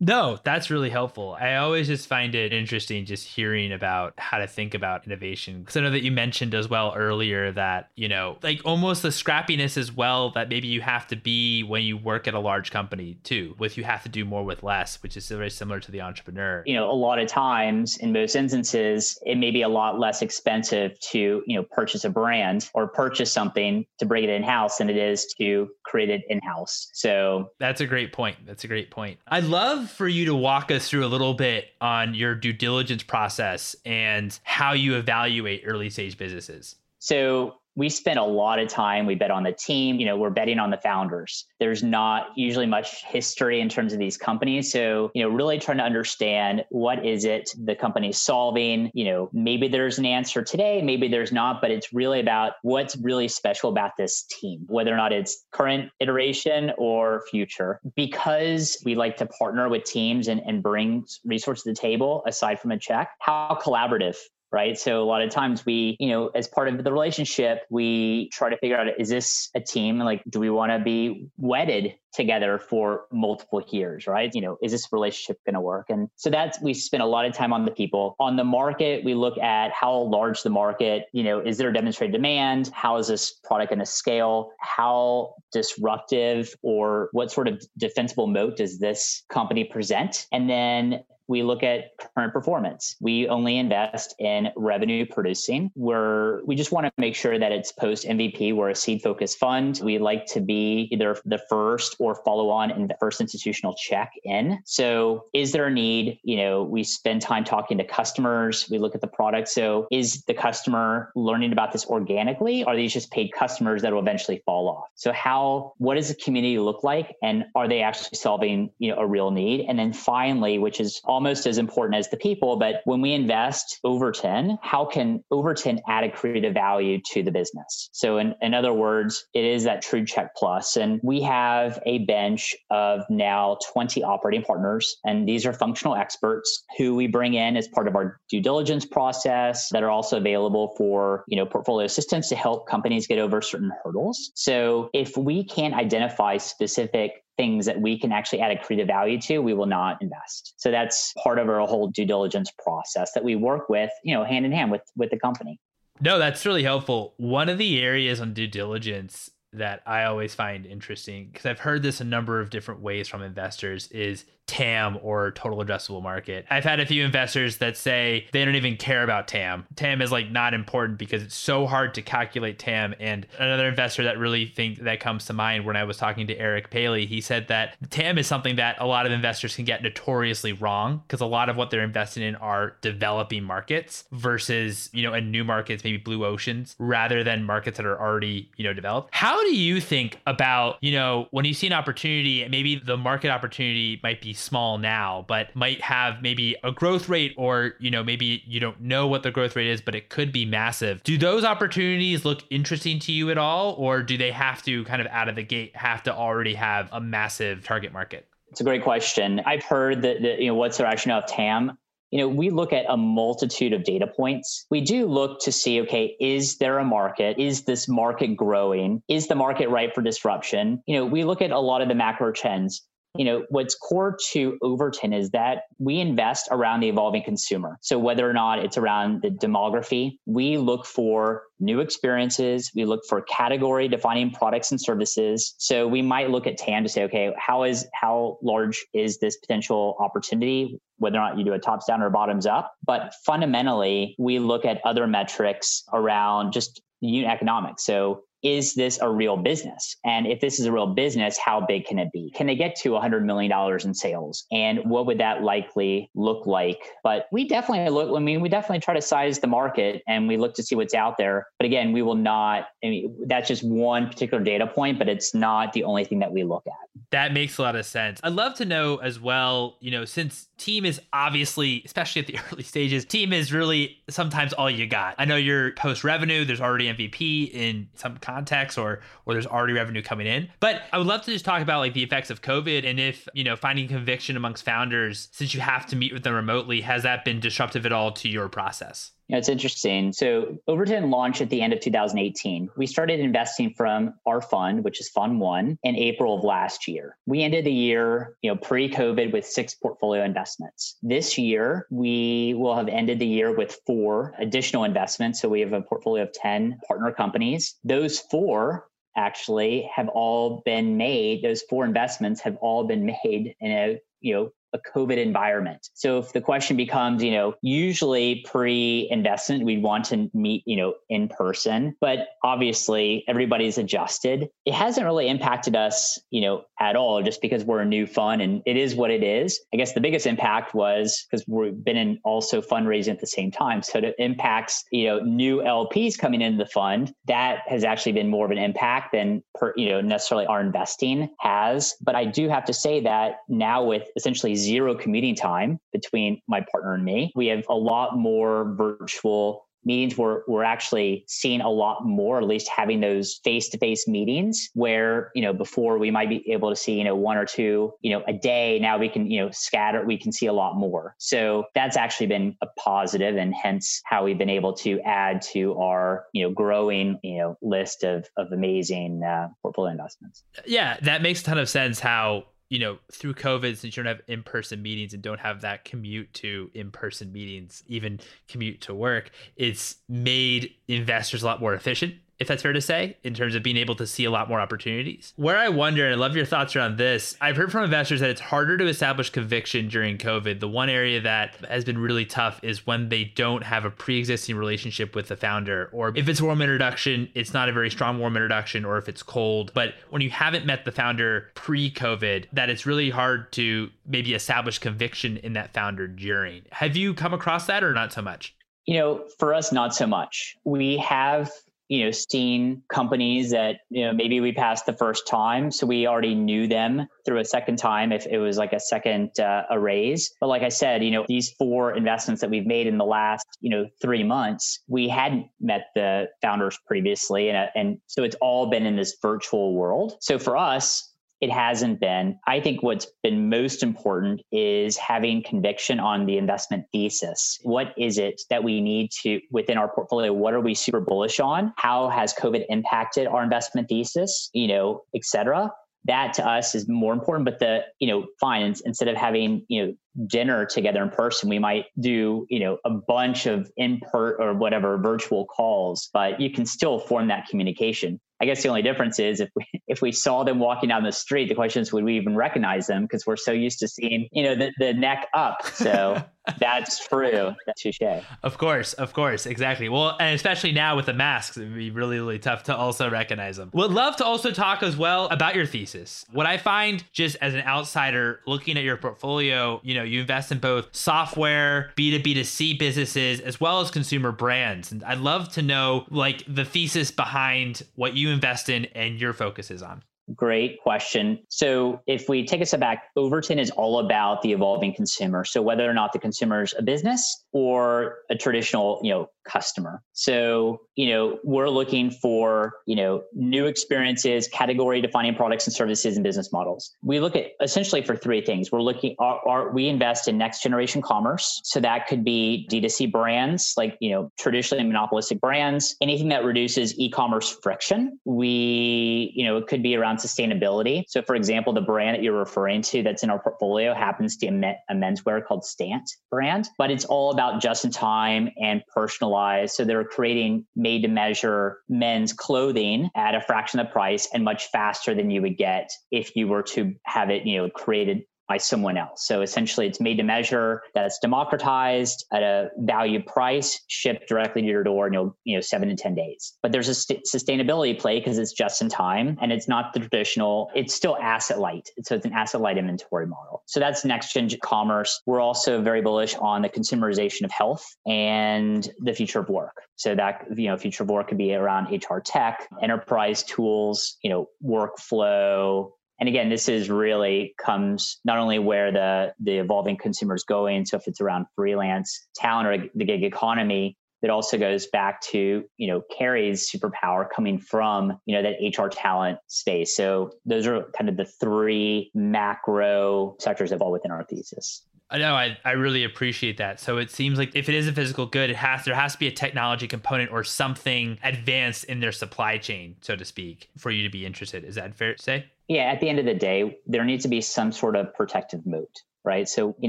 No, 0.00 0.38
that's 0.42 0.70
really 0.70 0.90
helpful. 0.90 1.36
I 1.38 1.56
always 1.56 1.86
just 1.86 2.06
find 2.08 2.34
it 2.34 2.52
interesting 2.52 3.04
just 3.04 3.26
hearing 3.26 3.72
about 3.72 4.14
how 4.18 4.38
to 4.38 4.46
think 4.46 4.74
about 4.74 5.06
innovation. 5.06 5.60
Because 5.60 5.76
I 5.76 5.80
know 5.80 5.90
that 5.90 6.02
you 6.02 6.12
mentioned 6.12 6.54
as 6.54 6.68
well 6.68 6.94
earlier 6.96 7.52
that, 7.52 7.90
you 7.94 8.08
know, 8.08 8.38
like 8.42 8.62
almost 8.64 9.02
the 9.02 9.08
scrappiness 9.08 9.76
as 9.76 9.92
well 9.92 10.30
that 10.30 10.48
maybe 10.48 10.68
you 10.68 10.80
have 10.80 11.06
to 11.08 11.16
be 11.16 11.62
when 11.62 11.82
you 11.82 11.96
work 11.96 12.26
at 12.26 12.34
a 12.34 12.40
large 12.40 12.70
company 12.70 13.18
too, 13.22 13.54
with 13.58 13.76
you 13.76 13.84
have 13.84 14.02
to 14.02 14.08
do 14.08 14.24
more 14.24 14.44
with 14.44 14.62
less, 14.62 15.02
which 15.02 15.16
is 15.16 15.28
very 15.28 15.50
similar 15.50 15.80
to 15.80 15.92
the 15.92 16.00
entrepreneur. 16.00 16.62
You 16.66 16.74
know, 16.74 16.90
a 16.90 16.92
lot 16.92 17.18
of 17.18 17.28
times 17.28 17.96
in 17.98 18.12
most 18.12 18.34
instances, 18.34 19.18
it 19.24 19.36
may 19.36 19.50
be 19.50 19.62
a 19.62 19.68
lot 19.68 19.98
less 19.98 20.21
expensive 20.22 20.98
to 21.00 21.42
you 21.46 21.56
know 21.56 21.62
purchase 21.62 22.04
a 22.04 22.10
brand 22.10 22.70
or 22.74 22.88
purchase 22.88 23.32
something 23.32 23.84
to 23.98 24.06
bring 24.06 24.24
it 24.24 24.30
in 24.30 24.42
house 24.42 24.78
than 24.78 24.88
it 24.88 24.96
is 24.96 25.26
to 25.38 25.68
create 25.84 26.10
it 26.10 26.22
in 26.28 26.40
house. 26.40 26.88
So 26.92 27.50
that's 27.58 27.80
a 27.80 27.86
great 27.86 28.12
point. 28.12 28.36
That's 28.46 28.64
a 28.64 28.68
great 28.68 28.90
point. 28.90 29.18
I'd 29.28 29.44
love 29.44 29.90
for 29.90 30.08
you 30.08 30.24
to 30.26 30.34
walk 30.34 30.70
us 30.70 30.88
through 30.88 31.04
a 31.04 31.08
little 31.08 31.34
bit 31.34 31.66
on 31.80 32.14
your 32.14 32.34
due 32.34 32.52
diligence 32.52 33.02
process 33.02 33.76
and 33.84 34.38
how 34.44 34.72
you 34.72 34.96
evaluate 34.96 35.62
early 35.66 35.90
stage 35.90 36.16
businesses. 36.16 36.76
So 36.98 37.56
we 37.74 37.88
spend 37.88 38.18
a 38.18 38.24
lot 38.24 38.58
of 38.58 38.68
time 38.68 39.06
we 39.06 39.14
bet 39.14 39.30
on 39.30 39.42
the 39.42 39.52
team 39.52 39.98
you 39.98 40.06
know 40.06 40.16
we're 40.16 40.30
betting 40.30 40.58
on 40.58 40.70
the 40.70 40.78
founders. 40.78 41.46
There's 41.58 41.82
not 41.82 42.28
usually 42.36 42.66
much 42.66 43.04
history 43.04 43.60
in 43.60 43.68
terms 43.68 43.92
of 43.92 43.98
these 43.98 44.16
companies. 44.16 44.70
So 44.72 45.10
you 45.14 45.22
know 45.22 45.28
really 45.28 45.58
trying 45.58 45.78
to 45.78 45.84
understand 45.84 46.64
what 46.70 47.04
is 47.04 47.24
it 47.24 47.50
the 47.58 47.74
company's 47.74 48.20
solving. 48.20 48.90
You 48.94 49.04
know 49.04 49.30
maybe 49.32 49.68
there's 49.68 49.98
an 49.98 50.06
answer 50.06 50.42
today 50.42 50.82
maybe 50.82 51.08
there's 51.08 51.32
not 51.32 51.60
but 51.60 51.70
it's 51.70 51.92
really 51.92 52.20
about 52.20 52.54
what's 52.62 52.96
really 52.96 53.28
special 53.28 53.70
about 53.70 53.92
this 53.96 54.24
team 54.24 54.64
whether 54.66 54.92
or 54.92 54.96
not 54.96 55.12
it's 55.12 55.44
current 55.52 55.90
iteration 56.00 56.72
or 56.78 57.22
future. 57.30 57.80
Because 57.96 58.80
we 58.84 58.94
like 58.94 59.16
to 59.18 59.26
partner 59.26 59.68
with 59.68 59.84
teams 59.84 60.28
and, 60.28 60.40
and 60.46 60.62
bring 60.62 61.04
resources 61.24 61.64
to 61.64 61.70
the 61.70 61.76
table 61.76 62.22
aside 62.26 62.60
from 62.60 62.70
a 62.70 62.78
check 62.78 63.10
how 63.20 63.58
collaborative 63.62 64.16
right? 64.52 64.78
So 64.78 65.02
a 65.02 65.04
lot 65.04 65.22
of 65.22 65.30
times 65.30 65.64
we, 65.64 65.96
you 65.98 66.08
know, 66.08 66.28
as 66.28 66.46
part 66.46 66.68
of 66.68 66.84
the 66.84 66.92
relationship, 66.92 67.62
we 67.70 68.28
try 68.32 68.50
to 68.50 68.56
figure 68.58 68.76
out 68.76 68.86
is 68.98 69.08
this 69.08 69.50
a 69.54 69.60
team? 69.60 69.98
Like, 69.98 70.22
do 70.28 70.38
we 70.38 70.50
want 70.50 70.72
to 70.72 70.78
be 70.78 71.28
wedded 71.38 71.94
together 72.12 72.58
for 72.58 73.06
multiple 73.10 73.62
years, 73.70 74.06
right? 74.06 74.30
You 74.34 74.42
know, 74.42 74.58
is 74.62 74.70
this 74.70 74.86
relationship 74.92 75.38
going 75.46 75.54
to 75.54 75.60
work? 75.60 75.86
And 75.88 76.08
so 76.16 76.28
that's, 76.28 76.60
we 76.60 76.74
spend 76.74 77.02
a 77.02 77.06
lot 77.06 77.24
of 77.24 77.32
time 77.32 77.54
on 77.54 77.64
the 77.64 77.70
people. 77.70 78.14
On 78.20 78.36
the 78.36 78.44
market, 78.44 79.02
we 79.02 79.14
look 79.14 79.38
at 79.38 79.72
how 79.72 79.94
large 79.94 80.42
the 80.42 80.50
market, 80.50 81.06
you 81.12 81.24
know, 81.24 81.40
is 81.40 81.56
there 81.56 81.70
a 81.70 81.72
demonstrated 81.72 82.12
demand? 82.12 82.70
How 82.74 82.98
is 82.98 83.08
this 83.08 83.32
product 83.44 83.70
going 83.70 83.78
to 83.78 83.86
scale? 83.86 84.50
How 84.60 85.34
disruptive 85.52 86.54
or 86.62 87.08
what 87.12 87.32
sort 87.32 87.48
of 87.48 87.64
defensible 87.78 88.26
moat 88.26 88.58
does 88.58 88.78
this 88.78 89.24
company 89.30 89.64
present? 89.64 90.26
And 90.32 90.50
then 90.50 91.04
we 91.32 91.42
look 91.42 91.62
at 91.62 91.92
current 92.14 92.32
performance. 92.32 92.94
We 93.00 93.26
only 93.26 93.56
invest 93.56 94.14
in 94.18 94.50
revenue 94.54 95.06
producing. 95.06 95.70
We're 95.74 96.44
we 96.44 96.54
just 96.54 96.72
want 96.72 96.84
to 96.86 96.92
make 96.98 97.16
sure 97.16 97.38
that 97.38 97.50
it's 97.50 97.72
post 97.72 98.04
MVP. 98.04 98.54
We're 98.54 98.68
a 98.68 98.74
seed 98.74 99.00
focused 99.00 99.38
fund. 99.38 99.80
We 99.82 99.98
like 99.98 100.26
to 100.26 100.40
be 100.40 100.88
either 100.92 101.16
the 101.24 101.40
first 101.48 101.96
or 101.98 102.22
follow 102.22 102.50
on 102.50 102.70
in 102.70 102.86
the 102.86 102.96
first 103.00 103.22
institutional 103.22 103.74
check 103.74 104.12
in. 104.24 104.58
So 104.66 105.24
is 105.32 105.52
there 105.52 105.66
a 105.66 105.70
need? 105.70 106.20
You 106.22 106.36
know, 106.36 106.64
we 106.64 106.84
spend 106.84 107.22
time 107.22 107.44
talking 107.44 107.78
to 107.78 107.84
customers. 107.84 108.68
We 108.70 108.78
look 108.78 108.94
at 108.94 109.00
the 109.00 109.06
product. 109.06 109.48
So 109.48 109.86
is 109.90 110.22
the 110.24 110.34
customer 110.34 111.12
learning 111.16 111.52
about 111.52 111.72
this 111.72 111.86
organically? 111.86 112.62
Are 112.64 112.76
these 112.76 112.92
just 112.92 113.10
paid 113.10 113.30
customers 113.32 113.80
that 113.80 113.92
will 113.92 114.00
eventually 114.00 114.42
fall 114.44 114.68
off? 114.68 114.88
So 114.96 115.12
how 115.12 115.72
what 115.78 115.94
does 115.94 116.08
the 116.08 116.14
community 116.14 116.58
look 116.58 116.84
like? 116.84 117.16
And 117.22 117.46
are 117.54 117.68
they 117.68 117.80
actually 117.80 118.18
solving, 118.18 118.70
you 118.78 118.90
know, 118.90 119.00
a 119.00 119.06
real 119.06 119.30
need? 119.30 119.64
And 119.66 119.78
then 119.78 119.94
finally, 119.94 120.58
which 120.58 120.78
is 120.78 121.00
all 121.04 121.21
almost 121.22 121.46
as 121.46 121.56
important 121.56 121.96
as 121.96 122.10
the 122.10 122.16
people. 122.16 122.56
But 122.56 122.80
when 122.84 123.00
we 123.00 123.12
invest 123.12 123.78
Overton, 123.84 124.58
how 124.60 124.84
can 124.84 125.22
Overton 125.30 125.80
add 125.88 126.02
a 126.02 126.10
creative 126.10 126.52
value 126.52 127.00
to 127.12 127.22
the 127.22 127.30
business? 127.30 127.88
So, 127.92 128.18
in, 128.18 128.34
in 128.42 128.54
other 128.54 128.72
words, 128.72 129.24
it 129.32 129.44
is 129.44 129.62
that 129.62 129.82
true 129.82 130.04
check 130.04 130.34
plus. 130.34 130.76
And 130.76 130.98
we 131.04 131.22
have 131.22 131.80
a 131.86 131.98
bench 132.06 132.56
of 132.72 133.02
now 133.08 133.56
20 133.72 134.02
operating 134.02 134.42
partners, 134.42 134.96
and 135.04 135.28
these 135.28 135.46
are 135.46 135.52
functional 135.52 135.94
experts 135.94 136.64
who 136.76 136.96
we 136.96 137.06
bring 137.06 137.34
in 137.34 137.56
as 137.56 137.68
part 137.68 137.86
of 137.86 137.94
our 137.94 138.18
due 138.28 138.40
diligence 138.40 138.84
process 138.84 139.68
that 139.70 139.84
are 139.84 139.90
also 139.90 140.16
available 140.16 140.74
for, 140.76 141.22
you 141.28 141.36
know, 141.36 141.46
portfolio 141.46 141.86
assistance 141.86 142.28
to 142.30 142.34
help 142.34 142.66
companies 142.68 143.06
get 143.06 143.20
over 143.20 143.40
certain 143.40 143.70
hurdles. 143.84 144.32
So, 144.34 144.90
if 144.92 145.16
we 145.16 145.44
can't 145.44 145.74
identify 145.74 146.38
specific 146.38 147.22
things 147.42 147.66
that 147.66 147.80
we 147.80 147.98
can 147.98 148.12
actually 148.12 148.40
add 148.40 148.52
a 148.52 148.62
creative 148.62 148.86
value 148.86 149.20
to, 149.20 149.40
we 149.40 149.52
will 149.52 149.66
not 149.66 150.00
invest. 150.00 150.54
So 150.58 150.70
that's 150.70 151.12
part 151.24 151.40
of 151.40 151.48
our 151.48 151.66
whole 151.66 151.88
due 151.88 152.04
diligence 152.04 152.52
process 152.62 153.10
that 153.14 153.24
we 153.24 153.34
work 153.34 153.68
with, 153.68 153.90
you 154.04 154.14
know, 154.14 154.22
hand 154.22 154.46
in 154.46 154.52
hand 154.52 154.70
with 154.70 154.82
with 154.94 155.10
the 155.10 155.18
company. 155.18 155.58
No, 156.00 156.20
that's 156.20 156.46
really 156.46 156.62
helpful. 156.62 157.14
One 157.16 157.48
of 157.48 157.58
the 157.58 157.80
areas 157.80 158.20
on 158.20 158.32
due 158.32 158.46
diligence 158.46 159.28
that 159.52 159.82
I 159.86 160.04
always 160.04 160.34
find 160.34 160.64
interesting 160.64 161.30
because 161.32 161.46
I've 161.46 161.58
heard 161.58 161.82
this 161.82 162.00
a 162.00 162.04
number 162.04 162.40
of 162.40 162.48
different 162.48 162.80
ways 162.80 163.08
from 163.08 163.22
investors 163.22 163.88
is 163.88 164.24
TAM 164.46 164.98
or 165.02 165.30
total 165.32 165.64
addressable 165.64 166.02
market. 166.02 166.44
I've 166.50 166.64
had 166.64 166.80
a 166.80 166.86
few 166.86 167.04
investors 167.04 167.58
that 167.58 167.76
say 167.76 168.26
they 168.32 168.44
don't 168.44 168.54
even 168.54 168.76
care 168.76 169.02
about 169.02 169.28
TAM. 169.28 169.66
TAM 169.76 170.02
is 170.02 170.12
like 170.12 170.30
not 170.30 170.52
important 170.52 170.98
because 170.98 171.22
it's 171.22 171.36
so 171.36 171.66
hard 171.66 171.94
to 171.94 172.02
calculate 172.02 172.58
TAM. 172.58 172.94
And 173.00 173.26
another 173.38 173.68
investor 173.68 174.04
that 174.04 174.18
really 174.18 174.46
think 174.46 174.80
that 174.80 175.00
comes 175.00 175.26
to 175.26 175.32
mind 175.32 175.64
when 175.64 175.76
I 175.76 175.84
was 175.84 175.96
talking 175.96 176.26
to 176.26 176.36
Eric 176.36 176.70
Paley, 176.70 177.06
he 177.06 177.20
said 177.20 177.48
that 177.48 177.76
TAM 177.90 178.18
is 178.18 178.26
something 178.26 178.56
that 178.56 178.76
a 178.78 178.86
lot 178.86 179.06
of 179.06 179.12
investors 179.12 179.56
can 179.56 179.64
get 179.64 179.82
notoriously 179.82 180.52
wrong 180.52 181.02
because 181.06 181.20
a 181.20 181.26
lot 181.26 181.48
of 181.48 181.56
what 181.56 181.70
they're 181.70 181.82
investing 181.82 182.22
in 182.22 182.34
are 182.36 182.76
developing 182.82 183.44
markets 183.44 184.04
versus, 184.12 184.90
you 184.92 185.02
know, 185.02 185.14
and 185.14 185.30
new 185.30 185.44
markets, 185.44 185.84
maybe 185.84 185.96
blue 185.96 186.24
oceans, 186.26 186.76
rather 186.78 187.24
than 187.24 187.44
markets 187.44 187.76
that 187.76 187.86
are 187.86 187.98
already, 187.98 188.50
you 188.56 188.64
know, 188.64 188.72
developed. 188.72 189.10
How 189.12 189.40
do 189.42 189.54
you 189.54 189.80
think 189.80 190.20
about, 190.26 190.76
you 190.80 190.92
know, 190.92 191.28
when 191.30 191.44
you 191.44 191.54
see 191.54 191.66
an 191.66 191.72
opportunity, 191.72 192.46
maybe 192.48 192.76
the 192.76 192.96
market 192.96 193.30
opportunity 193.30 194.00
might 194.02 194.20
be 194.20 194.31
small 194.32 194.78
now, 194.78 195.24
but 195.28 195.54
might 195.54 195.80
have 195.80 196.22
maybe 196.22 196.56
a 196.64 196.72
growth 196.72 197.08
rate 197.08 197.34
or, 197.36 197.74
you 197.80 197.90
know, 197.90 198.02
maybe 198.02 198.42
you 198.46 198.60
don't 198.60 198.80
know 198.80 199.06
what 199.06 199.22
the 199.22 199.30
growth 199.30 199.56
rate 199.56 199.68
is, 199.68 199.80
but 199.80 199.94
it 199.94 200.08
could 200.08 200.32
be 200.32 200.44
massive. 200.44 201.02
Do 201.02 201.18
those 201.18 201.44
opportunities 201.44 202.24
look 202.24 202.42
interesting 202.50 202.98
to 203.00 203.12
you 203.12 203.30
at 203.30 203.38
all? 203.38 203.74
Or 203.78 204.02
do 204.02 204.16
they 204.16 204.30
have 204.30 204.62
to 204.64 204.84
kind 204.84 205.00
of 205.00 205.08
out 205.08 205.28
of 205.28 205.36
the 205.36 205.42
gate 205.42 205.76
have 205.76 206.02
to 206.04 206.14
already 206.14 206.54
have 206.54 206.88
a 206.92 207.00
massive 207.00 207.64
target 207.64 207.92
market? 207.92 208.28
It's 208.50 208.60
a 208.60 208.64
great 208.64 208.82
question. 208.82 209.40
I've 209.46 209.64
heard 209.64 210.02
that, 210.02 210.22
that 210.22 210.40
you 210.40 210.48
know, 210.48 210.54
what's 210.54 210.76
the 210.76 210.84
rationale 210.84 211.20
of 211.20 211.26
TAM? 211.26 211.78
you 212.12 212.18
know, 212.18 212.28
we 212.28 212.50
look 212.50 212.74
at 212.74 212.84
a 212.88 212.96
multitude 212.96 213.72
of 213.72 213.84
data 213.84 214.06
points. 214.06 214.66
We 214.70 214.82
do 214.82 215.06
look 215.06 215.40
to 215.40 215.50
see, 215.50 215.80
okay, 215.80 216.14
is 216.20 216.58
there 216.58 216.78
a 216.78 216.84
market? 216.84 217.38
Is 217.38 217.64
this 217.64 217.88
market 217.88 218.36
growing? 218.36 219.02
Is 219.08 219.28
the 219.28 219.34
market 219.34 219.70
ripe 219.70 219.94
for 219.94 220.02
disruption? 220.02 220.82
You 220.86 220.98
know, 220.98 221.06
we 221.06 221.24
look 221.24 221.40
at 221.40 221.50
a 221.50 221.58
lot 221.58 221.80
of 221.80 221.88
the 221.88 221.94
macro 221.94 222.30
trends 222.30 222.82
you 223.16 223.24
know 223.26 223.44
what's 223.50 223.74
core 223.74 224.16
to 224.30 224.58
overton 224.62 225.12
is 225.12 225.30
that 225.30 225.64
we 225.78 226.00
invest 226.00 226.48
around 226.50 226.80
the 226.80 226.88
evolving 226.88 227.22
consumer. 227.22 227.78
So 227.82 227.98
whether 227.98 228.28
or 228.28 228.32
not 228.32 228.58
it's 228.58 228.78
around 228.78 229.22
the 229.22 229.28
demography 229.28 230.12
we 230.24 230.56
look 230.56 230.86
for 230.86 231.42
new 231.60 231.80
experiences 231.80 232.70
we 232.74 232.84
look 232.84 233.02
for 233.08 233.22
category 233.22 233.86
defining 233.86 234.30
products 234.30 234.70
and 234.70 234.80
services. 234.80 235.54
So 235.58 235.86
we 235.86 236.00
might 236.00 236.30
look 236.30 236.46
at 236.46 236.56
tam 236.56 236.82
to 236.84 236.88
say 236.88 237.04
okay 237.04 237.34
how 237.36 237.64
is 237.64 237.86
how 237.92 238.38
large 238.42 238.84
is 238.94 239.18
this 239.18 239.36
potential 239.36 239.96
opportunity? 240.00 240.80
Whether 240.96 241.18
or 241.18 241.22
not 241.22 241.38
you 241.38 241.44
do 241.44 241.52
a 241.52 241.58
tops 241.58 241.86
down 241.86 242.00
or 242.00 242.10
bottoms 242.10 242.46
up. 242.46 242.72
But 242.86 243.12
fundamentally 243.26 244.14
we 244.18 244.38
look 244.38 244.64
at 244.64 244.80
other 244.84 245.06
metrics 245.06 245.84
around 245.92 246.52
just 246.52 246.80
unit 247.00 247.28
economics. 247.28 247.84
So 247.84 248.22
is 248.42 248.74
this 248.74 248.98
a 249.00 249.08
real 249.08 249.36
business? 249.36 249.96
And 250.04 250.26
if 250.26 250.40
this 250.40 250.58
is 250.58 250.66
a 250.66 250.72
real 250.72 250.86
business, 250.86 251.38
how 251.38 251.60
big 251.60 251.86
can 251.86 251.98
it 251.98 252.12
be? 252.12 252.30
Can 252.34 252.46
they 252.46 252.56
get 252.56 252.76
to 252.76 252.90
$100 252.90 253.24
million 253.24 253.52
in 253.84 253.94
sales? 253.94 254.46
And 254.50 254.80
what 254.90 255.06
would 255.06 255.18
that 255.18 255.42
likely 255.42 256.10
look 256.14 256.46
like? 256.46 256.78
But 257.02 257.26
we 257.32 257.46
definitely 257.46 257.88
look, 257.90 258.14
I 258.14 258.20
mean, 258.20 258.40
we 258.40 258.48
definitely 258.48 258.80
try 258.80 258.94
to 258.94 259.02
size 259.02 259.38
the 259.38 259.46
market 259.46 260.02
and 260.06 260.28
we 260.28 260.36
look 260.36 260.54
to 260.54 260.62
see 260.62 260.74
what's 260.74 260.94
out 260.94 261.16
there. 261.18 261.46
But 261.58 261.66
again, 261.66 261.92
we 261.92 262.02
will 262.02 262.14
not, 262.14 262.66
I 262.84 262.88
mean, 262.88 263.16
that's 263.26 263.48
just 263.48 263.62
one 263.62 264.08
particular 264.08 264.42
data 264.42 264.66
point, 264.66 264.98
but 264.98 265.08
it's 265.08 265.34
not 265.34 265.72
the 265.72 265.84
only 265.84 266.04
thing 266.04 266.18
that 266.20 266.32
we 266.32 266.42
look 266.42 266.64
at. 266.66 267.00
That 267.10 267.32
makes 267.32 267.58
a 267.58 267.62
lot 267.62 267.76
of 267.76 267.86
sense. 267.86 268.20
I'd 268.22 268.32
love 268.32 268.54
to 268.54 268.64
know 268.64 268.96
as 268.96 269.20
well, 269.20 269.76
you 269.80 269.90
know, 269.90 270.04
since 270.04 270.48
team 270.58 270.84
is 270.84 271.00
obviously, 271.12 271.82
especially 271.84 272.20
at 272.20 272.26
the 272.26 272.38
early 272.52 272.62
stages, 272.62 273.04
team 273.04 273.32
is 273.32 273.52
really 273.52 274.02
sometimes 274.08 274.52
all 274.52 274.70
you 274.70 274.86
got. 274.86 275.14
I 275.18 275.24
know 275.24 275.36
you're 275.36 275.72
post 275.72 276.04
revenue, 276.04 276.44
there's 276.44 276.60
already 276.60 276.92
MVP 276.92 277.50
in 277.52 277.88
some 277.94 278.16
context 278.32 278.78
or 278.78 279.00
or 279.26 279.34
there's 279.34 279.46
already 279.46 279.72
revenue 279.72 280.02
coming 280.02 280.26
in. 280.26 280.48
But 280.60 280.82
I 280.92 280.98
would 280.98 281.06
love 281.06 281.22
to 281.22 281.32
just 281.32 281.44
talk 281.44 281.62
about 281.62 281.80
like 281.80 281.94
the 281.94 282.02
effects 282.02 282.30
of 282.30 282.42
COVID 282.42 282.88
and 282.88 282.98
if, 282.98 283.28
you 283.34 283.44
know, 283.44 283.56
finding 283.56 283.88
conviction 283.88 284.36
amongst 284.36 284.64
founders 284.64 285.28
since 285.32 285.54
you 285.54 285.60
have 285.60 285.86
to 285.86 285.96
meet 285.96 286.12
with 286.12 286.22
them 286.22 286.34
remotely, 286.34 286.80
has 286.80 287.02
that 287.02 287.24
been 287.24 287.40
disruptive 287.40 287.86
at 287.86 287.92
all 287.92 288.12
to 288.12 288.28
your 288.28 288.48
process? 288.48 289.12
It's 289.28 289.48
interesting. 289.48 290.12
So 290.12 290.58
Overton 290.66 291.10
launched 291.10 291.40
at 291.40 291.50
the 291.50 291.62
end 291.62 291.72
of 291.72 291.80
2018. 291.80 292.68
We 292.76 292.86
started 292.86 293.20
investing 293.20 293.72
from 293.74 294.14
our 294.26 294.40
fund, 294.40 294.84
which 294.84 295.00
is 295.00 295.08
Fund 295.08 295.40
One, 295.40 295.78
in 295.82 295.96
April 295.96 296.36
of 296.36 296.44
last 296.44 296.86
year. 296.86 297.16
We 297.26 297.42
ended 297.42 297.64
the 297.64 297.72
year, 297.72 298.36
you 298.42 298.50
know, 298.50 298.56
pre-COVID 298.56 299.32
with 299.32 299.46
six 299.46 299.74
portfolio 299.74 300.24
investments. 300.24 300.96
This 301.02 301.38
year, 301.38 301.86
we 301.90 302.54
will 302.54 302.76
have 302.76 302.88
ended 302.88 303.18
the 303.18 303.26
year 303.26 303.54
with 303.56 303.78
four 303.86 304.34
additional 304.38 304.84
investments. 304.84 305.40
So 305.40 305.48
we 305.48 305.60
have 305.60 305.72
a 305.72 305.82
portfolio 305.82 306.24
of 306.24 306.32
10 306.32 306.80
partner 306.86 307.12
companies. 307.12 307.76
Those 307.84 308.18
four 308.18 308.88
actually 309.16 309.88
have 309.94 310.08
all 310.08 310.62
been 310.64 310.96
made, 310.96 311.42
those 311.42 311.62
four 311.62 311.84
investments 311.84 312.40
have 312.40 312.56
all 312.56 312.84
been 312.84 313.04
made 313.24 313.54
in 313.60 313.70
a 313.70 314.00
you 314.22 314.34
know 314.34 314.52
a 314.72 314.78
COVID 314.78 315.18
environment. 315.18 315.90
So 315.94 316.18
if 316.18 316.32
the 316.32 316.40
question 316.40 316.76
becomes, 316.76 317.22
you 317.22 317.30
know, 317.30 317.54
usually 317.62 318.44
pre-investment, 318.46 319.64
we'd 319.64 319.82
want 319.82 320.06
to 320.06 320.30
meet, 320.32 320.62
you 320.66 320.76
know, 320.76 320.94
in 321.08 321.28
person, 321.28 321.94
but 322.00 322.28
obviously 322.42 323.24
everybody's 323.28 323.78
adjusted. 323.78 324.48
It 324.64 324.74
hasn't 324.74 325.04
really 325.04 325.28
impacted 325.28 325.76
us, 325.76 326.18
you 326.30 326.40
know, 326.40 326.64
at 326.80 326.96
all 326.96 327.22
just 327.22 327.42
because 327.42 327.64
we're 327.64 327.80
a 327.80 327.86
new 327.86 328.06
fund 328.06 328.40
and 328.40 328.62
it 328.66 328.76
is 328.76 328.94
what 328.94 329.10
it 329.10 329.22
is. 329.22 329.60
I 329.72 329.76
guess 329.76 329.92
the 329.92 330.00
biggest 330.00 330.26
impact 330.26 330.74
was 330.74 331.26
because 331.30 331.44
we've 331.46 331.84
been 331.84 331.96
in 331.96 332.18
also 332.24 332.62
fundraising 332.62 333.10
at 333.10 333.20
the 333.20 333.26
same 333.26 333.50
time. 333.50 333.82
So 333.82 333.98
it 333.98 334.14
impacts, 334.18 334.84
you 334.90 335.06
know, 335.06 335.20
new 335.20 335.58
LPs 335.58 336.18
coming 336.18 336.40
into 336.40 336.62
the 336.62 336.70
fund. 336.70 337.14
That 337.26 337.60
has 337.66 337.84
actually 337.84 338.12
been 338.12 338.28
more 338.28 338.46
of 338.46 338.50
an 338.50 338.58
impact 338.58 339.12
than 339.12 339.42
per, 339.54 339.74
you 339.76 339.90
know, 339.90 340.00
necessarily 340.00 340.46
our 340.46 340.60
investing 340.60 341.28
has. 341.40 341.94
But 342.00 342.14
I 342.14 342.24
do 342.24 342.48
have 342.48 342.64
to 342.64 342.72
say 342.72 343.00
that 343.00 343.40
now 343.48 343.84
with 343.84 344.08
essentially 344.16 344.54
zero 344.54 344.94
commuting 344.94 345.34
time 345.34 345.78
between 345.92 346.40
my 346.48 346.64
partner 346.70 346.94
and 346.94 347.04
me. 347.04 347.32
We 347.34 347.46
have 347.48 347.64
a 347.68 347.74
lot 347.74 348.16
more 348.16 348.74
virtual 348.76 349.66
meetings. 349.84 350.16
We're, 350.16 350.42
we're 350.46 350.64
actually 350.64 351.24
seeing 351.28 351.60
a 351.60 351.70
lot 351.70 352.04
more 352.04 352.38
at 352.38 352.44
least 352.44 352.68
having 352.68 353.00
those 353.00 353.40
face-to-face 353.44 354.06
meetings 354.08 354.70
where 354.74 355.30
you 355.34 355.42
know 355.42 355.52
before 355.52 355.98
we 355.98 356.10
might 356.10 356.28
be 356.28 356.50
able 356.50 356.70
to 356.70 356.76
see 356.76 356.94
you 356.94 357.04
know 357.04 357.16
one 357.16 357.36
or 357.36 357.44
two 357.44 357.92
you 358.00 358.12
know 358.12 358.22
a 358.28 358.32
day. 358.32 358.78
Now 358.80 358.98
we 358.98 359.08
can 359.08 359.30
you 359.30 359.40
know 359.40 359.50
scatter 359.50 360.04
we 360.04 360.18
can 360.18 360.32
see 360.32 360.46
a 360.46 360.52
lot 360.52 360.76
more. 360.76 361.14
So 361.18 361.64
that's 361.74 361.96
actually 361.96 362.26
been 362.26 362.56
a 362.62 362.66
positive 362.78 363.36
and 363.36 363.54
hence 363.54 364.00
how 364.04 364.24
we've 364.24 364.38
been 364.38 364.50
able 364.50 364.74
to 364.74 365.00
add 365.00 365.42
to 365.52 365.76
our 365.78 366.26
you 366.32 366.44
know 366.44 366.50
growing 366.52 367.18
you 367.22 367.38
know 367.38 367.56
list 367.62 368.04
of 368.04 368.26
of 368.36 368.52
amazing 368.52 369.22
uh, 369.22 369.48
portfolio 369.62 369.92
investments. 369.92 370.44
Yeah 370.66 370.98
that 371.02 371.22
makes 371.22 371.40
a 371.40 371.44
ton 371.44 371.58
of 371.58 371.68
sense 371.68 371.98
how 371.98 372.44
you 372.72 372.78
know, 372.78 372.96
through 373.12 373.34
COVID, 373.34 373.76
since 373.76 373.94
you 373.94 374.02
don't 374.02 374.06
have 374.06 374.22
in 374.28 374.42
person 374.42 374.80
meetings 374.80 375.12
and 375.12 375.22
don't 375.22 375.38
have 375.38 375.60
that 375.60 375.84
commute 375.84 376.32
to 376.32 376.70
in 376.72 376.90
person 376.90 377.30
meetings, 377.30 377.82
even 377.86 378.18
commute 378.48 378.80
to 378.80 378.94
work, 378.94 379.30
it's 379.56 379.96
made 380.08 380.72
investors 380.88 381.42
a 381.42 381.44
lot 381.44 381.60
more 381.60 381.74
efficient 381.74 382.14
if 382.42 382.48
that's 382.48 382.62
fair 382.62 382.72
to 382.72 382.80
say, 382.80 383.16
in 383.22 383.34
terms 383.34 383.54
of 383.54 383.62
being 383.62 383.76
able 383.76 383.94
to 383.94 384.06
see 384.06 384.24
a 384.24 384.30
lot 384.30 384.48
more 384.48 384.60
opportunities. 384.60 385.32
Where 385.36 385.56
I 385.56 385.68
wonder, 385.68 386.04
and 386.04 386.14
I 386.14 386.18
love 386.18 386.36
your 386.36 386.44
thoughts 386.44 386.74
around 386.76 386.98
this, 386.98 387.36
I've 387.40 387.56
heard 387.56 387.70
from 387.70 387.84
investors 387.84 388.20
that 388.20 388.30
it's 388.30 388.40
harder 388.40 388.76
to 388.76 388.86
establish 388.86 389.30
conviction 389.30 389.88
during 389.88 390.18
COVID. 390.18 390.60
The 390.60 390.68
one 390.68 390.90
area 390.90 391.20
that 391.20 391.54
has 391.68 391.84
been 391.84 391.98
really 391.98 392.26
tough 392.26 392.58
is 392.62 392.86
when 392.86 393.08
they 393.08 393.24
don't 393.24 393.62
have 393.62 393.84
a 393.84 393.90
pre 393.90 394.18
existing 394.18 394.56
relationship 394.56 395.14
with 395.14 395.28
the 395.28 395.36
founder, 395.36 395.88
or 395.92 396.12
if 396.16 396.28
it's 396.28 396.40
a 396.40 396.44
warm 396.44 396.60
introduction, 396.60 397.30
it's 397.34 397.54
not 397.54 397.68
a 397.68 397.72
very 397.72 397.90
strong 397.90 398.18
warm 398.18 398.36
introduction, 398.36 398.84
or 398.84 398.98
if 398.98 399.08
it's 399.08 399.22
cold. 399.22 399.72
But 399.72 399.94
when 400.10 400.20
you 400.20 400.30
haven't 400.30 400.66
met 400.66 400.84
the 400.84 400.92
founder 400.92 401.50
pre 401.54 401.90
COVID, 401.90 402.46
that 402.52 402.68
it's 402.68 402.84
really 402.84 403.10
hard 403.10 403.52
to 403.52 403.88
maybe 404.04 404.34
establish 404.34 404.78
conviction 404.78 405.36
in 405.38 405.52
that 405.52 405.72
founder 405.72 406.08
during. 406.08 406.62
Have 406.72 406.96
you 406.96 407.14
come 407.14 407.32
across 407.32 407.66
that 407.66 407.84
or 407.84 407.94
not 407.94 408.12
so 408.12 408.20
much? 408.20 408.54
You 408.84 408.98
know, 408.98 409.24
for 409.38 409.54
us, 409.54 409.70
not 409.70 409.94
so 409.94 410.08
much. 410.08 410.56
We 410.64 410.96
have 410.96 411.52
you 411.92 412.06
know, 412.06 412.10
seen 412.10 412.82
companies 412.88 413.50
that, 413.50 413.80
you 413.90 414.06
know, 414.06 414.14
maybe 414.14 414.40
we 414.40 414.50
passed 414.50 414.86
the 414.86 414.94
first 414.94 415.26
time. 415.26 415.70
So 415.70 415.86
we 415.86 416.06
already 416.06 416.34
knew 416.34 416.66
them 416.66 417.06
through 417.26 417.38
a 417.38 417.44
second 417.44 417.76
time 417.76 418.12
if 418.12 418.26
it 418.26 418.38
was 418.38 418.56
like 418.56 418.72
a 418.72 418.80
second 418.80 419.38
uh, 419.38 419.64
a 419.68 419.78
raise. 419.78 420.32
But 420.40 420.46
like 420.46 420.62
I 420.62 420.70
said, 420.70 421.04
you 421.04 421.10
know, 421.10 421.26
these 421.28 421.50
four 421.58 421.94
investments 421.94 422.40
that 422.40 422.48
we've 422.48 422.64
made 422.64 422.86
in 422.86 422.96
the 422.96 423.04
last, 423.04 423.46
you 423.60 423.68
know, 423.68 423.88
three 424.00 424.22
months, 424.22 424.80
we 424.88 425.06
hadn't 425.06 425.48
met 425.60 425.88
the 425.94 426.28
founders 426.40 426.78
previously. 426.86 427.50
And, 427.50 427.68
and 427.74 427.98
so 428.06 428.24
it's 428.24 428.36
all 428.40 428.70
been 428.70 428.86
in 428.86 428.96
this 428.96 429.18
virtual 429.20 429.74
world. 429.74 430.14
So 430.22 430.38
for 430.38 430.56
us, 430.56 431.11
it 431.42 431.50
hasn't 431.50 431.98
been. 431.98 432.38
I 432.46 432.60
think 432.60 432.84
what's 432.84 433.08
been 433.24 433.50
most 433.50 433.82
important 433.82 434.42
is 434.52 434.96
having 434.96 435.42
conviction 435.42 435.98
on 435.98 436.24
the 436.24 436.38
investment 436.38 436.86
thesis. 436.92 437.58
What 437.64 437.92
is 437.98 438.16
it 438.16 438.40
that 438.48 438.62
we 438.62 438.80
need 438.80 439.10
to 439.22 439.40
within 439.50 439.76
our 439.76 439.92
portfolio? 439.92 440.32
What 440.32 440.54
are 440.54 440.60
we 440.60 440.74
super 440.74 441.00
bullish 441.00 441.40
on? 441.40 441.74
How 441.76 442.08
has 442.10 442.32
COVID 442.32 442.64
impacted 442.68 443.26
our 443.26 443.42
investment 443.42 443.88
thesis? 443.88 444.50
You 444.52 444.68
know, 444.68 445.02
et 445.16 445.24
cetera 445.24 445.72
that 446.04 446.32
to 446.34 446.44
us 446.46 446.74
is 446.74 446.88
more 446.88 447.12
important 447.12 447.44
but 447.44 447.58
the 447.58 447.80
you 447.98 448.08
know 448.08 448.26
fine 448.40 448.74
instead 448.84 449.08
of 449.08 449.16
having 449.16 449.64
you 449.68 449.86
know 449.86 449.94
dinner 450.26 450.66
together 450.66 451.02
in 451.02 451.08
person 451.08 451.48
we 451.48 451.58
might 451.58 451.86
do 452.00 452.46
you 452.50 452.58
know 452.58 452.78
a 452.84 452.90
bunch 452.90 453.46
of 453.46 453.70
in 453.76 454.00
or 454.12 454.52
whatever 454.54 454.98
virtual 454.98 455.46
calls 455.46 456.10
but 456.12 456.40
you 456.40 456.50
can 456.50 456.66
still 456.66 456.98
form 456.98 457.28
that 457.28 457.46
communication 457.46 458.20
I 458.42 458.44
guess 458.44 458.60
the 458.60 458.68
only 458.68 458.82
difference 458.82 459.20
is 459.20 459.40
if 459.40 459.50
we 459.54 459.64
if 459.86 460.02
we 460.02 460.10
saw 460.10 460.42
them 460.42 460.58
walking 460.58 460.88
down 460.88 461.04
the 461.04 461.12
street, 461.12 461.48
the 461.48 461.54
question 461.54 461.82
is 461.82 461.92
would 461.92 462.04
we 462.04 462.16
even 462.16 462.34
recognize 462.36 462.88
them 462.88 463.02
because 463.02 463.24
we're 463.24 463.36
so 463.36 463.52
used 463.52 463.78
to 463.78 463.88
seeing 463.88 464.28
you 464.32 464.42
know 464.42 464.54
the, 464.56 464.72
the 464.78 464.92
neck 464.92 465.28
up. 465.32 465.64
So 465.64 466.22
that's 466.58 467.06
true. 467.06 467.54
Touche. 467.76 468.00
Of 468.42 468.58
course, 468.58 468.92
of 468.94 469.12
course, 469.12 469.46
exactly. 469.46 469.88
Well, 469.88 470.16
and 470.18 470.34
especially 470.34 470.72
now 470.72 470.96
with 470.96 471.06
the 471.06 471.12
masks, 471.12 471.56
it 471.56 471.60
would 471.60 471.74
be 471.74 471.90
really 471.90 472.18
really 472.18 472.38
tough 472.38 472.64
to 472.64 472.76
also 472.76 473.08
recognize 473.10 473.56
them. 473.56 473.70
Would 473.72 473.90
love 473.90 474.16
to 474.16 474.24
also 474.24 474.50
talk 474.50 474.82
as 474.82 474.96
well 474.96 475.28
about 475.28 475.54
your 475.54 475.66
thesis. 475.66 476.24
What 476.32 476.46
I 476.46 476.58
find 476.58 477.04
just 477.12 477.36
as 477.40 477.54
an 477.54 477.62
outsider 477.62 478.40
looking 478.46 478.76
at 478.76 478.84
your 478.84 478.96
portfolio, 478.96 479.80
you 479.84 479.94
know, 479.94 480.02
you 480.02 480.20
invest 480.20 480.52
in 480.52 480.58
both 480.58 480.88
software, 480.92 481.92
B 481.96 482.10
two 482.10 482.22
B 482.22 482.34
to 482.34 482.44
C 482.44 482.74
businesses, 482.74 483.40
as 483.40 483.60
well 483.60 483.80
as 483.80 483.90
consumer 483.90 484.32
brands, 484.32 484.92
and 484.92 485.04
I'd 485.04 485.18
love 485.18 485.52
to 485.54 485.62
know 485.62 486.06
like 486.10 486.42
the 486.46 486.64
thesis 486.64 487.10
behind 487.10 487.82
what 487.94 488.14
you 488.14 488.30
invest 488.30 488.68
in 488.68 488.86
and 488.86 489.20
your 489.20 489.32
focus 489.32 489.70
is 489.70 489.82
on? 489.82 490.02
Great 490.36 490.80
question. 490.80 491.40
So, 491.48 492.00
if 492.06 492.28
we 492.28 492.46
take 492.46 492.60
a 492.60 492.66
step 492.66 492.78
back, 492.78 493.04
Overton 493.16 493.58
is 493.58 493.70
all 493.72 493.98
about 493.98 494.40
the 494.42 494.52
evolving 494.52 494.94
consumer. 494.94 495.44
So, 495.44 495.60
whether 495.60 495.88
or 495.88 495.92
not 495.92 496.12
the 496.12 496.20
consumer 496.20 496.62
is 496.62 496.74
a 496.78 496.82
business 496.82 497.44
or 497.52 498.18
a 498.30 498.36
traditional, 498.36 499.00
you 499.02 499.10
know, 499.10 499.26
customer. 499.44 500.00
So, 500.22 500.82
you 500.94 501.08
know, 501.08 501.40
we're 501.42 501.68
looking 501.68 502.12
for, 502.12 502.74
you 502.86 502.94
know, 502.94 503.24
new 503.34 503.66
experiences, 503.66 504.46
category 504.46 505.00
defining 505.00 505.34
products 505.34 505.66
and 505.66 505.74
services 505.74 506.16
and 506.16 506.22
business 506.22 506.52
models. 506.52 506.94
We 507.02 507.18
look 507.18 507.34
at 507.34 507.46
essentially 507.60 508.02
for 508.02 508.14
three 508.14 508.40
things. 508.40 508.70
We're 508.70 508.82
looking, 508.82 509.16
are, 509.18 509.40
are 509.48 509.72
we 509.72 509.88
invest 509.88 510.28
in 510.28 510.38
next 510.38 510.62
generation 510.62 511.02
commerce. 511.02 511.60
So 511.64 511.80
that 511.80 512.06
could 512.06 512.24
be 512.24 512.68
D2C 512.70 513.10
brands, 513.10 513.74
like, 513.76 513.96
you 513.98 514.12
know, 514.12 514.30
traditionally 514.38 514.84
monopolistic 514.84 515.40
brands, 515.40 515.96
anything 516.00 516.28
that 516.28 516.44
reduces 516.44 516.96
e-commerce 517.00 517.58
friction. 517.60 518.20
We, 518.24 519.32
you 519.34 519.44
know, 519.44 519.56
it 519.56 519.66
could 519.66 519.82
be 519.82 519.96
around 519.96 520.18
sustainability. 520.18 521.02
So 521.08 521.22
for 521.22 521.34
example, 521.34 521.72
the 521.72 521.80
brand 521.80 522.14
that 522.14 522.22
you're 522.22 522.38
referring 522.38 522.82
to 522.82 523.02
that's 523.02 523.24
in 523.24 523.30
our 523.30 523.42
portfolio 523.42 523.92
happens 523.92 524.36
to 524.36 524.48
be 524.48 524.66
a 524.88 524.94
menswear 524.94 525.44
called 525.44 525.64
Stantt 525.64 526.04
brand, 526.30 526.68
but 526.78 526.92
it's 526.92 527.06
all 527.06 527.32
about 527.32 527.60
just 527.60 527.84
in 527.84 527.90
time 527.90 528.50
and 528.62 528.84
personalized. 528.94 529.74
So 529.74 529.84
they're 529.84 530.11
creating 530.12 530.66
made 530.76 531.02
to 531.02 531.08
measure 531.08 531.78
men's 531.88 532.34
clothing 532.34 533.08
at 533.16 533.34
a 533.34 533.40
fraction 533.40 533.80
of 533.80 533.86
the 533.86 533.92
price 533.92 534.28
and 534.34 534.44
much 534.44 534.66
faster 534.66 535.14
than 535.14 535.30
you 535.30 535.40
would 535.40 535.56
get 535.56 535.90
if 536.10 536.36
you 536.36 536.46
were 536.48 536.62
to 536.62 536.94
have 537.04 537.30
it, 537.30 537.46
you 537.46 537.56
know, 537.56 537.70
created 537.70 538.22
by 538.52 538.58
someone 538.58 538.98
else. 538.98 539.26
So 539.26 539.40
essentially, 539.40 539.86
it's 539.86 539.98
made 539.98 540.18
to 540.18 540.22
measure 540.22 540.82
that 540.94 541.06
it's 541.06 541.18
democratized 541.20 542.26
at 542.34 542.42
a 542.42 542.68
value 542.76 543.22
price, 543.22 543.80
shipped 543.86 544.28
directly 544.28 544.60
to 544.60 544.68
your 544.68 544.84
door 544.84 545.06
in 545.06 545.14
you 545.14 545.18
know, 545.18 545.36
you 545.44 545.56
know 545.56 545.62
seven 545.62 545.88
to 545.88 545.96
ten 545.96 546.14
days. 546.14 546.52
But 546.62 546.70
there's 546.70 546.88
a 546.88 546.94
st- 546.94 547.22
sustainability 547.34 547.98
play 547.98 548.18
because 548.18 548.36
it's 548.36 548.52
just 548.52 548.82
in 548.82 548.90
time 548.90 549.38
and 549.40 549.52
it's 549.52 549.68
not 549.68 549.94
the 549.94 550.00
traditional. 550.00 550.70
It's 550.74 550.92
still 550.92 551.16
asset 551.16 551.60
light, 551.60 551.88
so 552.02 552.16
it's 552.16 552.26
an 552.26 552.34
asset 552.34 552.60
light 552.60 552.76
inventory 552.76 553.26
model. 553.26 553.62
So 553.64 553.80
that's 553.80 554.04
next 554.04 554.34
gen 554.34 554.50
commerce. 554.62 555.22
We're 555.24 555.40
also 555.40 555.80
very 555.80 556.02
bullish 556.02 556.34
on 556.34 556.60
the 556.60 556.68
consumerization 556.68 557.44
of 557.44 557.52
health 557.52 557.86
and 558.06 558.86
the 558.98 559.14
future 559.14 559.40
of 559.40 559.48
work. 559.48 559.80
So 559.96 560.14
that 560.14 560.44
you 560.54 560.66
know, 560.68 560.76
future 560.76 561.04
of 561.04 561.08
work 561.08 561.28
could 561.28 561.38
be 561.38 561.54
around 561.54 561.86
HR 561.90 562.18
tech, 562.18 562.68
enterprise 562.82 563.44
tools, 563.44 564.18
you 564.22 564.28
know, 564.28 564.48
workflow, 564.62 565.92
and 566.22 566.28
again 566.28 566.48
this 566.48 566.68
is 566.68 566.88
really 566.88 567.52
comes 567.58 568.20
not 568.24 568.38
only 568.38 568.60
where 568.60 568.92
the 568.92 569.34
the 569.40 569.56
evolving 569.58 569.96
consumer 569.96 570.36
is 570.36 570.44
going 570.44 570.86
so 570.86 570.96
if 570.96 571.08
it's 571.08 571.20
around 571.20 571.46
freelance 571.56 572.28
talent 572.36 572.68
or 572.68 572.88
the 572.94 573.04
gig 573.04 573.24
economy 573.24 573.96
it 574.22 574.30
also 574.30 574.56
goes 574.56 574.86
back 574.86 575.20
to 575.20 575.64
you 575.78 575.88
know 575.88 576.00
carrie's 576.16 576.70
superpower 576.70 577.26
coming 577.28 577.58
from 577.58 578.20
you 578.24 578.40
know 578.40 578.42
that 578.42 578.80
hr 578.80 578.86
talent 578.86 579.40
space. 579.48 579.96
So 579.96 580.30
those 580.46 580.68
are 580.68 580.84
kind 580.96 581.08
of 581.08 581.16
the 581.16 581.24
three 581.24 582.12
macro 582.14 583.34
sectors 583.40 583.70
that 583.70 583.80
fall 583.80 583.90
within 583.90 584.12
our 584.12 584.22
thesis 584.22 584.86
I 585.12 585.18
know 585.18 585.34
I, 585.34 585.58
I 585.62 585.72
really 585.72 586.04
appreciate 586.04 586.56
that. 586.56 586.80
So 586.80 586.96
it 586.96 587.10
seems 587.10 587.38
like 587.38 587.54
if 587.54 587.68
it 587.68 587.74
is 587.74 587.86
a 587.86 587.92
physical 587.92 588.24
good, 588.24 588.48
it 588.48 588.56
has 588.56 588.86
there 588.86 588.94
has 588.94 589.12
to 589.12 589.18
be 589.18 589.28
a 589.28 589.32
technology 589.32 589.86
component 589.86 590.32
or 590.32 590.42
something 590.42 591.18
advanced 591.22 591.84
in 591.84 592.00
their 592.00 592.12
supply 592.12 592.56
chain, 592.56 592.96
so 593.02 593.14
to 593.14 593.24
speak, 593.24 593.68
for 593.76 593.90
you 593.90 594.02
to 594.04 594.10
be 594.10 594.24
interested. 594.24 594.64
Is 594.64 594.76
that 594.76 594.94
fair 594.94 595.14
to 595.14 595.22
say? 595.22 595.44
Yeah, 595.68 595.82
at 595.82 596.00
the 596.00 596.08
end 596.08 596.18
of 596.18 596.24
the 596.24 596.34
day, 596.34 596.78
there 596.86 597.04
needs 597.04 597.24
to 597.24 597.28
be 597.28 597.42
some 597.42 597.72
sort 597.72 597.94
of 597.94 598.14
protective 598.14 598.66
moat 598.66 599.02
right? 599.24 599.48
So, 599.48 599.76
you 599.78 599.88